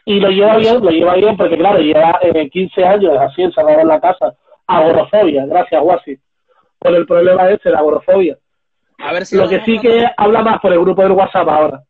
[0.05, 3.81] Y lo lleva bien, lo lleva bien porque, claro, lleva eh, 15 años así encerrado
[3.81, 4.35] en la casa.
[4.67, 6.17] Agorofobia, gracias, Guasi.
[6.79, 8.37] Por el problema ese, la agorofobia.
[8.99, 11.83] A ver si Lo que sí que habla más por el grupo del WhatsApp ahora.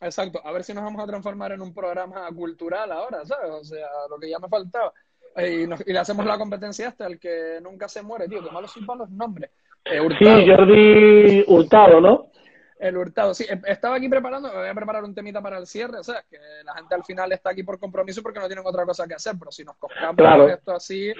[0.00, 3.50] Exacto, a ver si nos vamos a transformar en un programa cultural ahora, ¿sabes?
[3.50, 4.92] O sea, lo que ya me faltaba.
[5.36, 8.42] Eh, Y, nos- y le hacemos la competencia hasta el que nunca se muere, tío,
[8.44, 9.50] que malos soy para los nombres.
[9.84, 12.30] Eh, Sí, Jordi Hurtado, ¿no?
[12.78, 15.66] el Hurtado, sí, eh, estaba aquí preparando, me voy a preparar un temita para el
[15.66, 18.66] cierre, o sea, que la gente al final está aquí por compromiso porque no tienen
[18.66, 20.48] otra cosa que hacer, pero si nos cogemos Claro.
[20.48, 21.12] esto así,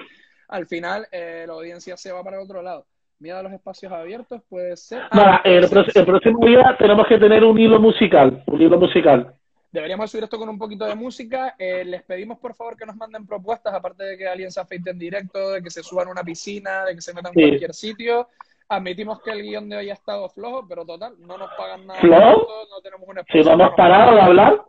[0.49, 2.85] al final eh, la audiencia se va para otro lado.
[3.19, 5.03] Miedo a los espacios abiertos puede ser.
[5.11, 8.43] Ah, el, próximo día tenemos que tener un hilo musical.
[8.47, 9.33] Un hilo musical.
[9.71, 11.55] Deberíamos subir esto con un poquito de música.
[11.57, 14.89] Eh, les pedimos por favor que nos manden propuestas, aparte de que alguien se afeite
[14.89, 17.49] en directo, de que se suban a una piscina, de que se metan en Sí.
[17.49, 18.27] cualquier sitio.
[18.67, 21.99] Admitimos que el guion de hoy ha estado flojo, pero total, no nos pagan nada.
[22.01, 22.47] ¿Flojo?
[22.69, 24.65] No tenemos un Si no hemos parado de hablar,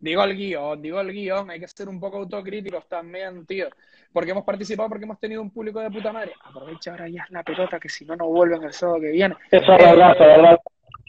[0.00, 3.68] Digo el guion, digo el guion, hay que ser un poco autocríticos también, tío.
[4.12, 6.32] Porque hemos participado, porque hemos tenido un público de puta madre.
[6.42, 9.36] Aprovecha ahora ya la pelota, que si no, no vuelven el sábado que viene.
[9.50, 10.58] eso es verdad, eso es verdad.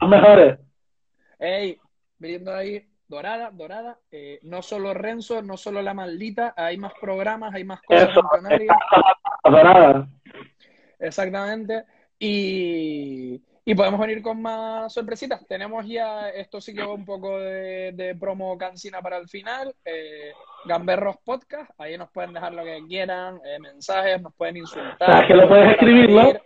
[0.01, 0.59] Los mejores.
[1.39, 1.79] Ey,
[2.17, 3.97] viendo ahí, dorada, dorada.
[4.11, 8.19] eh, no solo Renzo, no solo La Maldita, hay más programas, hay más cosas Eso,
[8.19, 8.77] en Canarias.
[9.43, 10.07] Adorada.
[10.99, 11.85] Exactamente.
[12.19, 15.45] Y, y podemos venir con más sorpresitas.
[15.47, 19.75] Tenemos ya, esto sí que va un poco de, de promo cancina para el final.
[19.85, 20.31] eh,
[20.65, 25.09] Gamberros Podcast, ahí nos pueden dejar lo que quieran, eh, mensajes, nos pueden insultar.
[25.09, 26.21] O sea, que lo puedes pueden escribir, ¿no?
[26.23, 26.41] reír.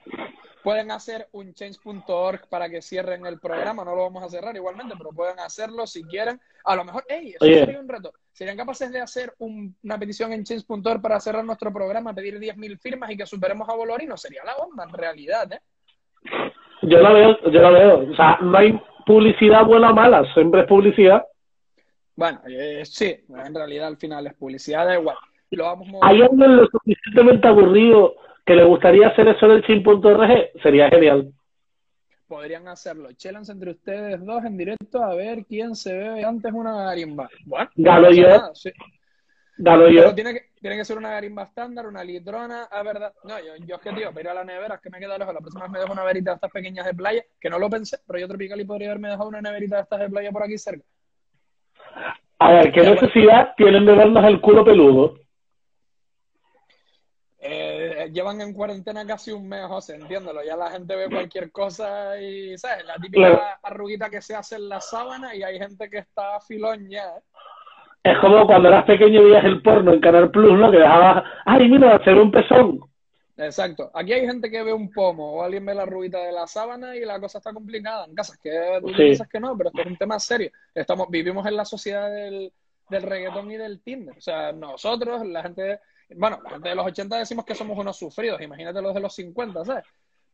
[0.63, 4.95] Pueden hacer un change.org para que cierren el programa, no lo vamos a cerrar igualmente,
[4.97, 6.41] pero pueden hacerlo si quieren.
[6.63, 7.59] A lo mejor, ey, eso Oye.
[7.59, 8.13] sería un reto.
[8.33, 12.79] ¿Serían capaces de hacer un- una petición en change.org para cerrar nuestro programa, pedir 10.000
[12.79, 14.17] firmas y que superemos a Bolorino?
[14.17, 15.59] Sería la bomba, en realidad, ¿eh?
[16.81, 18.11] Yo la veo, yo la veo.
[18.11, 21.23] O sea, no hay publicidad buena o mala, siempre es publicidad.
[22.15, 25.17] Bueno, eh, sí, en realidad al final es publicidad, da igual.
[25.51, 28.15] Lo vamos a ¿Hay alguien lo suficientemente aburrido
[28.45, 30.49] que le gustaría hacer eso del chin.org?
[30.61, 31.31] Sería genial.
[32.27, 33.09] podrían hacerlo.
[33.13, 37.29] Challenge entre ustedes dos en directo a ver quién se bebe antes una garimba.
[37.45, 38.27] Bueno, Galo no pasa yo.
[38.27, 38.71] nada, sí.
[39.57, 39.73] Yo.
[39.87, 43.13] Pero tiene que, tiene que ser una garimba estándar, una litrona, a verdad.
[43.23, 45.17] No, yo, yo es que, tío, para ir a la nevera, es que me queda
[45.17, 45.33] lejos.
[45.33, 47.69] La próxima vez me dejo una neverita de estas pequeñas de playa, que no lo
[47.69, 50.43] pensé, pero yo Tropical y podría haberme dejado una neverita de estas de playa por
[50.43, 50.83] aquí cerca.
[52.39, 55.15] A ver, ¿qué necesidad tienen de vernos el culo peludo?
[57.39, 60.43] Eh, llevan en cuarentena casi un mes, José, entiéndelo.
[60.43, 62.85] Ya la gente ve cualquier cosa y, ¿sabes?
[62.85, 63.41] La típica Claro.
[63.61, 67.21] arruguita que se hace en la sábana y hay gente que está filón ya, ¿eh?
[68.05, 70.69] Es como cuando eras pequeño y veías el porno en Canal Plus, ¿no?
[70.69, 72.79] Que dejabas, ay, mira, se ve un pezón.
[73.35, 73.89] Exacto.
[73.95, 76.95] Aquí hay gente que ve un pomo o alguien ve la arruguita de la sábana
[76.95, 78.33] y la cosa está complicada en casa.
[78.35, 78.93] Es que tú Sí.
[78.95, 80.51] piensas que no, pero esto es un tema serio.
[80.75, 82.53] Estamos, vivimos en la sociedad del,
[82.91, 84.15] del reggaetón y del Tinder.
[84.15, 85.79] O sea, nosotros, la gente,
[86.15, 88.39] bueno, la gente de los 80 decimos que somos unos sufridos.
[88.39, 89.83] Imagínate los de los 50, ¿sabes?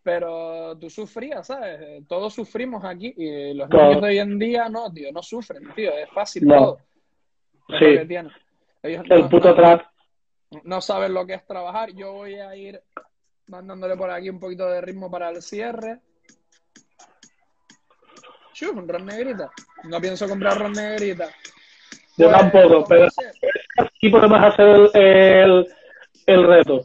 [0.04, 2.06] Pero tú sufrías, ¿sabes?
[2.08, 3.88] Todos sufrimos aquí y los Claro.
[3.88, 5.92] niños de hoy en día no, tío, no sufren, tío.
[5.96, 6.56] Es fácil No.
[6.58, 6.78] todo.
[7.80, 8.08] Sí.
[8.08, 8.28] que.
[8.84, 9.82] Ellos El no- puto no- trap.
[10.64, 11.92] no saben lo que es trabajar.
[11.94, 12.82] Yo voy a ir
[13.48, 16.00] mandándole por aquí un poquito de ritmo para el cierre.
[18.54, 19.50] Chuf, un ron negrita.
[19.86, 21.28] No pienso comprar ron negrita.
[22.18, 23.08] Yo Pues, tampoco, pero
[23.78, 25.68] aquí podemos hacer el, el,
[26.28, 26.82] el reto.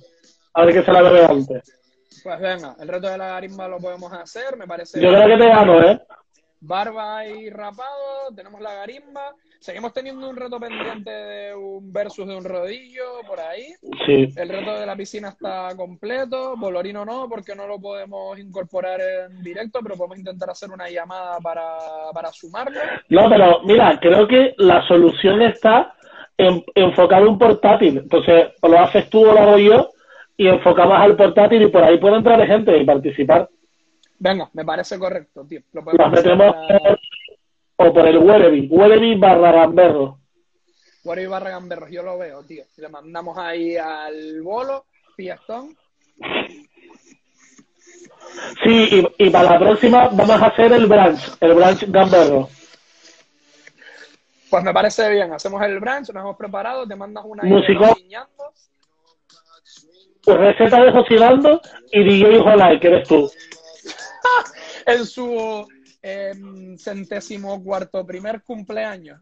[0.55, 1.63] A ver qué se la bebe antes.
[2.23, 5.01] Pues venga, el reto de la garimba lo podemos hacer, me parece.
[5.01, 6.01] Yo creo que te gano, ¿eh?
[6.61, 9.35] Barba y rapado, tenemos la garimba.
[9.67, 13.75] Seguimos teniendo un reto pendiente de un versus de un rodillo por ahí.
[14.07, 14.33] Sí.
[14.37, 19.43] El reto de la piscina está completo, Bolorino no, porque no lo podemos incorporar en
[19.43, 21.65] directo, pero podemos intentar hacer una llamada para,
[22.15, 22.79] para sumarlo.
[23.09, 25.97] No, pero mira, creo que la solución está
[26.39, 27.99] en enfocar un portátil.
[27.99, 29.91] Entonces, o lo haces tú o lo hago yo
[30.37, 33.49] y enfocamos al portátil y por ahí puede entrar gente y participar.
[34.17, 35.61] Venga, me parece correcto, tío.
[35.73, 36.99] Lo podemos metemos por,
[37.77, 38.69] o por el Werevi.
[38.71, 40.19] Werevi barra gamberro.
[41.07, 42.65] Guaro y Barra Gamberros, yo lo veo, tío.
[42.79, 45.77] Le mandamos ahí al bolo, fiestón.
[48.65, 52.49] Sí, y, y para la próxima vamos a hacer el branch, el branch gamberro.
[54.51, 57.97] Pues me parece bien, hacemos el brunch, nos hemos preparado, te mandas una Músico.
[60.25, 61.61] Pues receta de cocinando
[61.93, 63.31] y DJ Jolai, que eres tú.
[64.87, 65.69] en su
[66.79, 69.21] centésimo cuarto primer cumpleaños.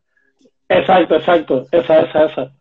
[0.68, 1.66] Exacto, exacto.
[1.70, 2.52] Esa, esa, esa.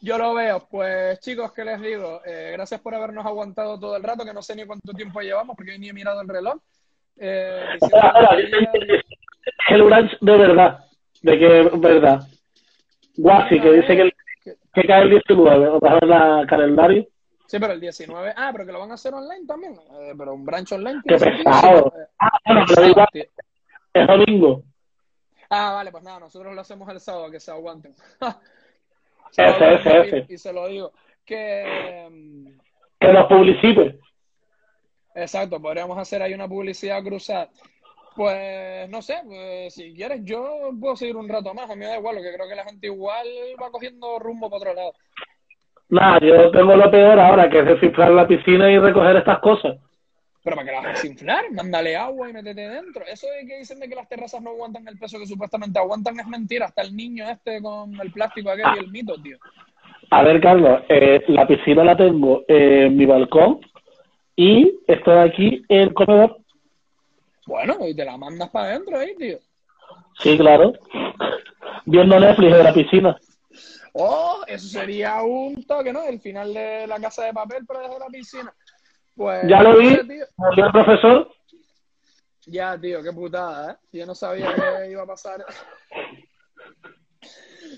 [0.00, 0.66] Yo lo veo.
[0.70, 2.20] Pues chicos, ¿qué les digo?
[2.26, 5.56] Eh, gracias por habernos aguantado todo el rato, que no sé ni cuánto tiempo llevamos
[5.56, 6.56] porque hoy ni he mirado el reloj.
[7.16, 8.36] Eh, Ahora, ahora,
[9.70, 10.78] el branch de verdad.
[11.22, 12.20] De que es verdad.
[13.16, 15.66] Guasi, que dice que, que cae el 19.
[15.66, 17.06] Vamos a ver la calendario.
[17.46, 18.32] Sí, pero el 19.
[18.36, 19.74] Ah, pero que lo van a hacer online también.
[20.00, 21.00] Eh, pero un branch online.
[21.06, 21.92] Qué sentido, pesado.
[21.98, 23.08] Eh, Ah, bueno, pero igual.
[23.92, 24.62] Es domingo.
[25.50, 27.94] Ah, vale, pues nada, nosotros lo hacemos el sábado, que se aguanten.
[29.30, 30.26] Sábado ese, y- ese.
[30.34, 30.92] Y se lo digo.
[31.24, 32.08] Que.
[32.10, 32.58] mm,
[33.00, 34.00] Que nos publicite.
[35.14, 37.50] Exacto, podríamos hacer ahí una publicidad cruzada.
[38.16, 41.68] Pues no sé, pues, si quieres, yo puedo seguir un rato más.
[41.70, 43.26] A mí me da igual, lo que creo que la gente igual
[43.60, 44.92] va cogiendo rumbo para otro lado.
[45.88, 49.76] Nada, yo tengo lo peor ahora, que es desinflar la piscina y recoger estas cosas.
[50.42, 53.02] Pero para que la vas a desinflar, mándale agua y métete dentro.
[53.06, 56.20] Eso de que dicen de que las terrazas no aguantan el peso que supuestamente aguantan
[56.20, 56.66] es mentira.
[56.66, 59.38] Hasta el niño este con el plástico aquel y el mito, tío.
[60.10, 63.60] A ver, Carlos, eh, la piscina la tengo en mi balcón
[64.36, 66.36] y estoy aquí en el comedor.
[67.46, 69.38] Bueno, y te la mandas para adentro ahí, tío.
[70.18, 70.74] Sí, claro.
[71.86, 73.16] Viendo Netflix de la piscina.
[73.96, 76.02] Oh, eso sería un toque, ¿no?
[76.02, 78.52] El final de la casa de papel, pero desde la piscina.
[79.14, 79.96] Pues, Ya lo vi,
[80.36, 81.30] volvió el profesor.
[82.46, 83.76] Ya, tío, qué putada, ¿eh?
[83.92, 85.44] Yo no sabía que iba a pasar.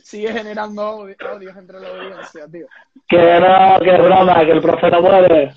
[0.02, 2.66] Sigue generando odio- odios entre la audiencia, tío.
[3.08, 5.54] Que no, que broma, que el profe no muere.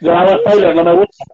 [0.00, 1.24] Yo hago no me gusta.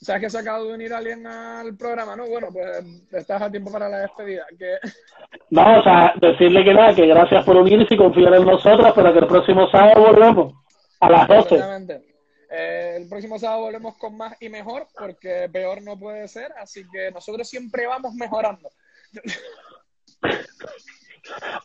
[0.00, 2.26] ¿Sabes que se acaba de unir alguien al programa, no?
[2.26, 4.46] Bueno, pues estás a tiempo para la despedida.
[4.58, 4.76] Que
[5.50, 9.12] No, o sea, decirle que nada, que gracias por unirse y confiar en nosotros, pero
[9.12, 10.54] que el próximo sábado volvemos
[11.00, 11.54] a las 12.
[11.54, 12.04] Exactamente.
[12.50, 16.82] Eh, el próximo sábado volvemos con más y mejor, porque peor no puede ser, así
[16.90, 18.68] que nosotros siempre vamos mejorando.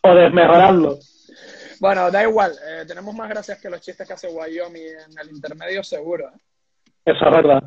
[0.02, 1.00] O desmejorarlo.
[1.80, 5.30] Bueno, da igual, eh, tenemos más gracias que los chistes que hace Wyoming en el
[5.30, 6.28] intermedio, seguro.
[6.28, 6.40] ¿eh?
[7.06, 7.64] Eso es verdad.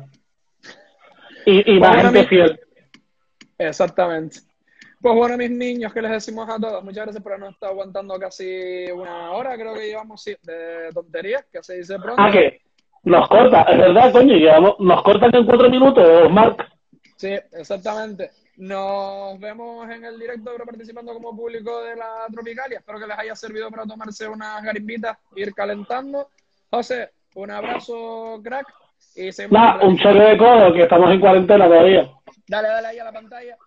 [1.47, 2.59] Y, y más Bueno, gente fiel.
[3.57, 4.39] Exactamente.
[5.01, 6.83] Pues bueno, mis niños, ¿qué les decimos a todos?
[6.83, 11.45] Muchas gracias por habernos estado aguantando casi una hora, creo que llevamos sí, de tonterías,
[11.49, 12.21] que se dice pronto.
[12.21, 12.63] Ah, que
[13.03, 16.67] nos corta, es verdad, coño, llevamos, nos cortan en cuatro minutos, Mark.
[17.15, 18.31] Sí, exactamente.
[18.57, 22.79] Nos vemos en el directo, pero participando como público de la Tropicalia.
[22.79, 26.27] Espero que les haya servido para tomarse unas garimbitas, ir calentando.
[26.69, 28.67] José, un abrazo, crack.
[29.17, 32.07] Un choque de codo, que estamos en cuarentena todavía.
[32.47, 33.57] Dale, dale ahí a la pantalla.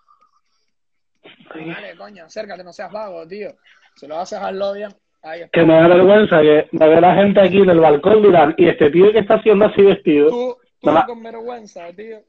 [1.54, 3.50] Dale, coño, acércate, no seas vago, tío.
[3.96, 4.94] Si lo haces, hazlo bien.
[5.22, 5.50] Ahí está.
[5.50, 8.68] Que me da vergüenza que me ve la gente aquí en el balcón dirán, ¿y
[8.68, 10.30] este tío que está haciendo así vestido?
[10.30, 11.04] Tú, tú Mamá.
[11.06, 12.22] con vergüenza, tío.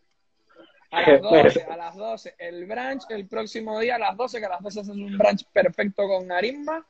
[0.90, 2.36] A las 12, a las 12.
[2.38, 5.46] El brunch el próximo día a las 12, que a las 12 es un brunch
[5.54, 6.86] perfecto con arisma.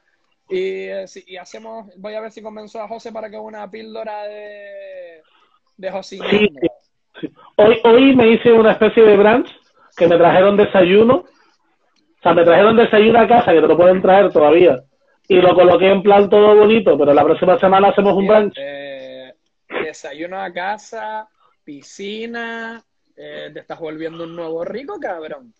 [0.49, 3.45] Y, eh, sí, y hacemos, voy a ver si convenzo a José para que haga
[3.45, 5.21] una píldora de,
[5.81, 6.19] de José.
[6.29, 6.49] Sí.
[7.57, 9.49] Hoy, hoy me hice una especie de brunch
[9.97, 11.15] que me trajeron desayuno.
[11.15, 14.79] O sea, me trajeron desayuno a casa, que te lo pueden traer todavía.
[15.27, 18.53] Y lo coloqué en plan todo bonito, pero la próxima semana hacemos un brunch.
[18.57, 19.33] eh,
[19.83, 21.27] desayuno a casa,
[21.63, 22.83] piscina,
[23.15, 25.53] eh, te estás volviendo un nuevo rico, cabrón.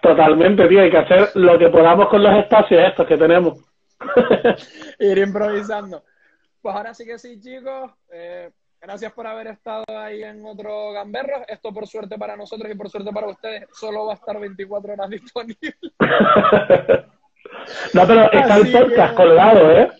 [0.00, 0.80] Totalmente, tío.
[0.82, 3.58] Hay que hacer lo que podamos con los espacios estos que tenemos.
[5.00, 6.04] Ir improvisando.
[6.62, 7.90] Pues ahora sí que sí, chicos.
[8.12, 8.50] Eh,
[8.80, 11.44] gracias por haber estado ahí en otro Gamberro.
[11.48, 14.92] Esto por suerte para nosotros y por suerte para ustedes solo va a estar 24
[14.92, 15.74] horas disponible.
[17.94, 19.90] no, pero está Así el podcast que- colgado, ¿eh?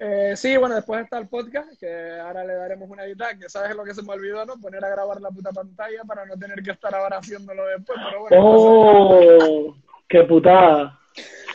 [0.00, 3.74] Eh, sí, bueno, después está el podcast, que ahora le daremos una editada, que sabes
[3.74, 4.56] lo que se me olvidó, ¿no?
[4.60, 8.20] Poner a grabar la puta pantalla para no tener que estar ahora haciéndolo después, pero
[8.20, 9.76] bueno, ¡Oh!
[10.08, 10.94] ¡Qué putada!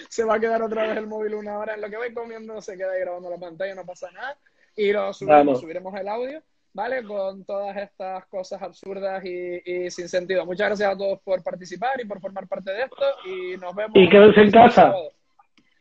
[0.09, 2.61] se va a quedar otra vez el móvil una hora en lo que voy comiendo,
[2.61, 4.37] se queda ahí grabando la pantalla, no pasa nada.
[4.75, 5.61] Y lo subimos, Vamos.
[5.61, 6.43] subiremos el audio,
[6.73, 7.03] ¿vale?
[7.03, 10.45] Con todas estas cosas absurdas y, y sin sentido.
[10.45, 13.91] Muchas gracias a todos por participar y por formar parte de esto y nos vemos.
[13.95, 14.93] Y quédense en casa.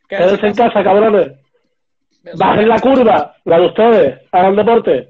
[0.07, 1.31] Quédense en casa, cabrones.
[2.37, 4.21] Bajen la curva, la de ustedes.
[4.31, 5.09] Hagan deporte.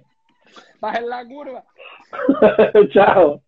[0.80, 1.64] Bajen la curva.
[2.94, 3.43] Chao.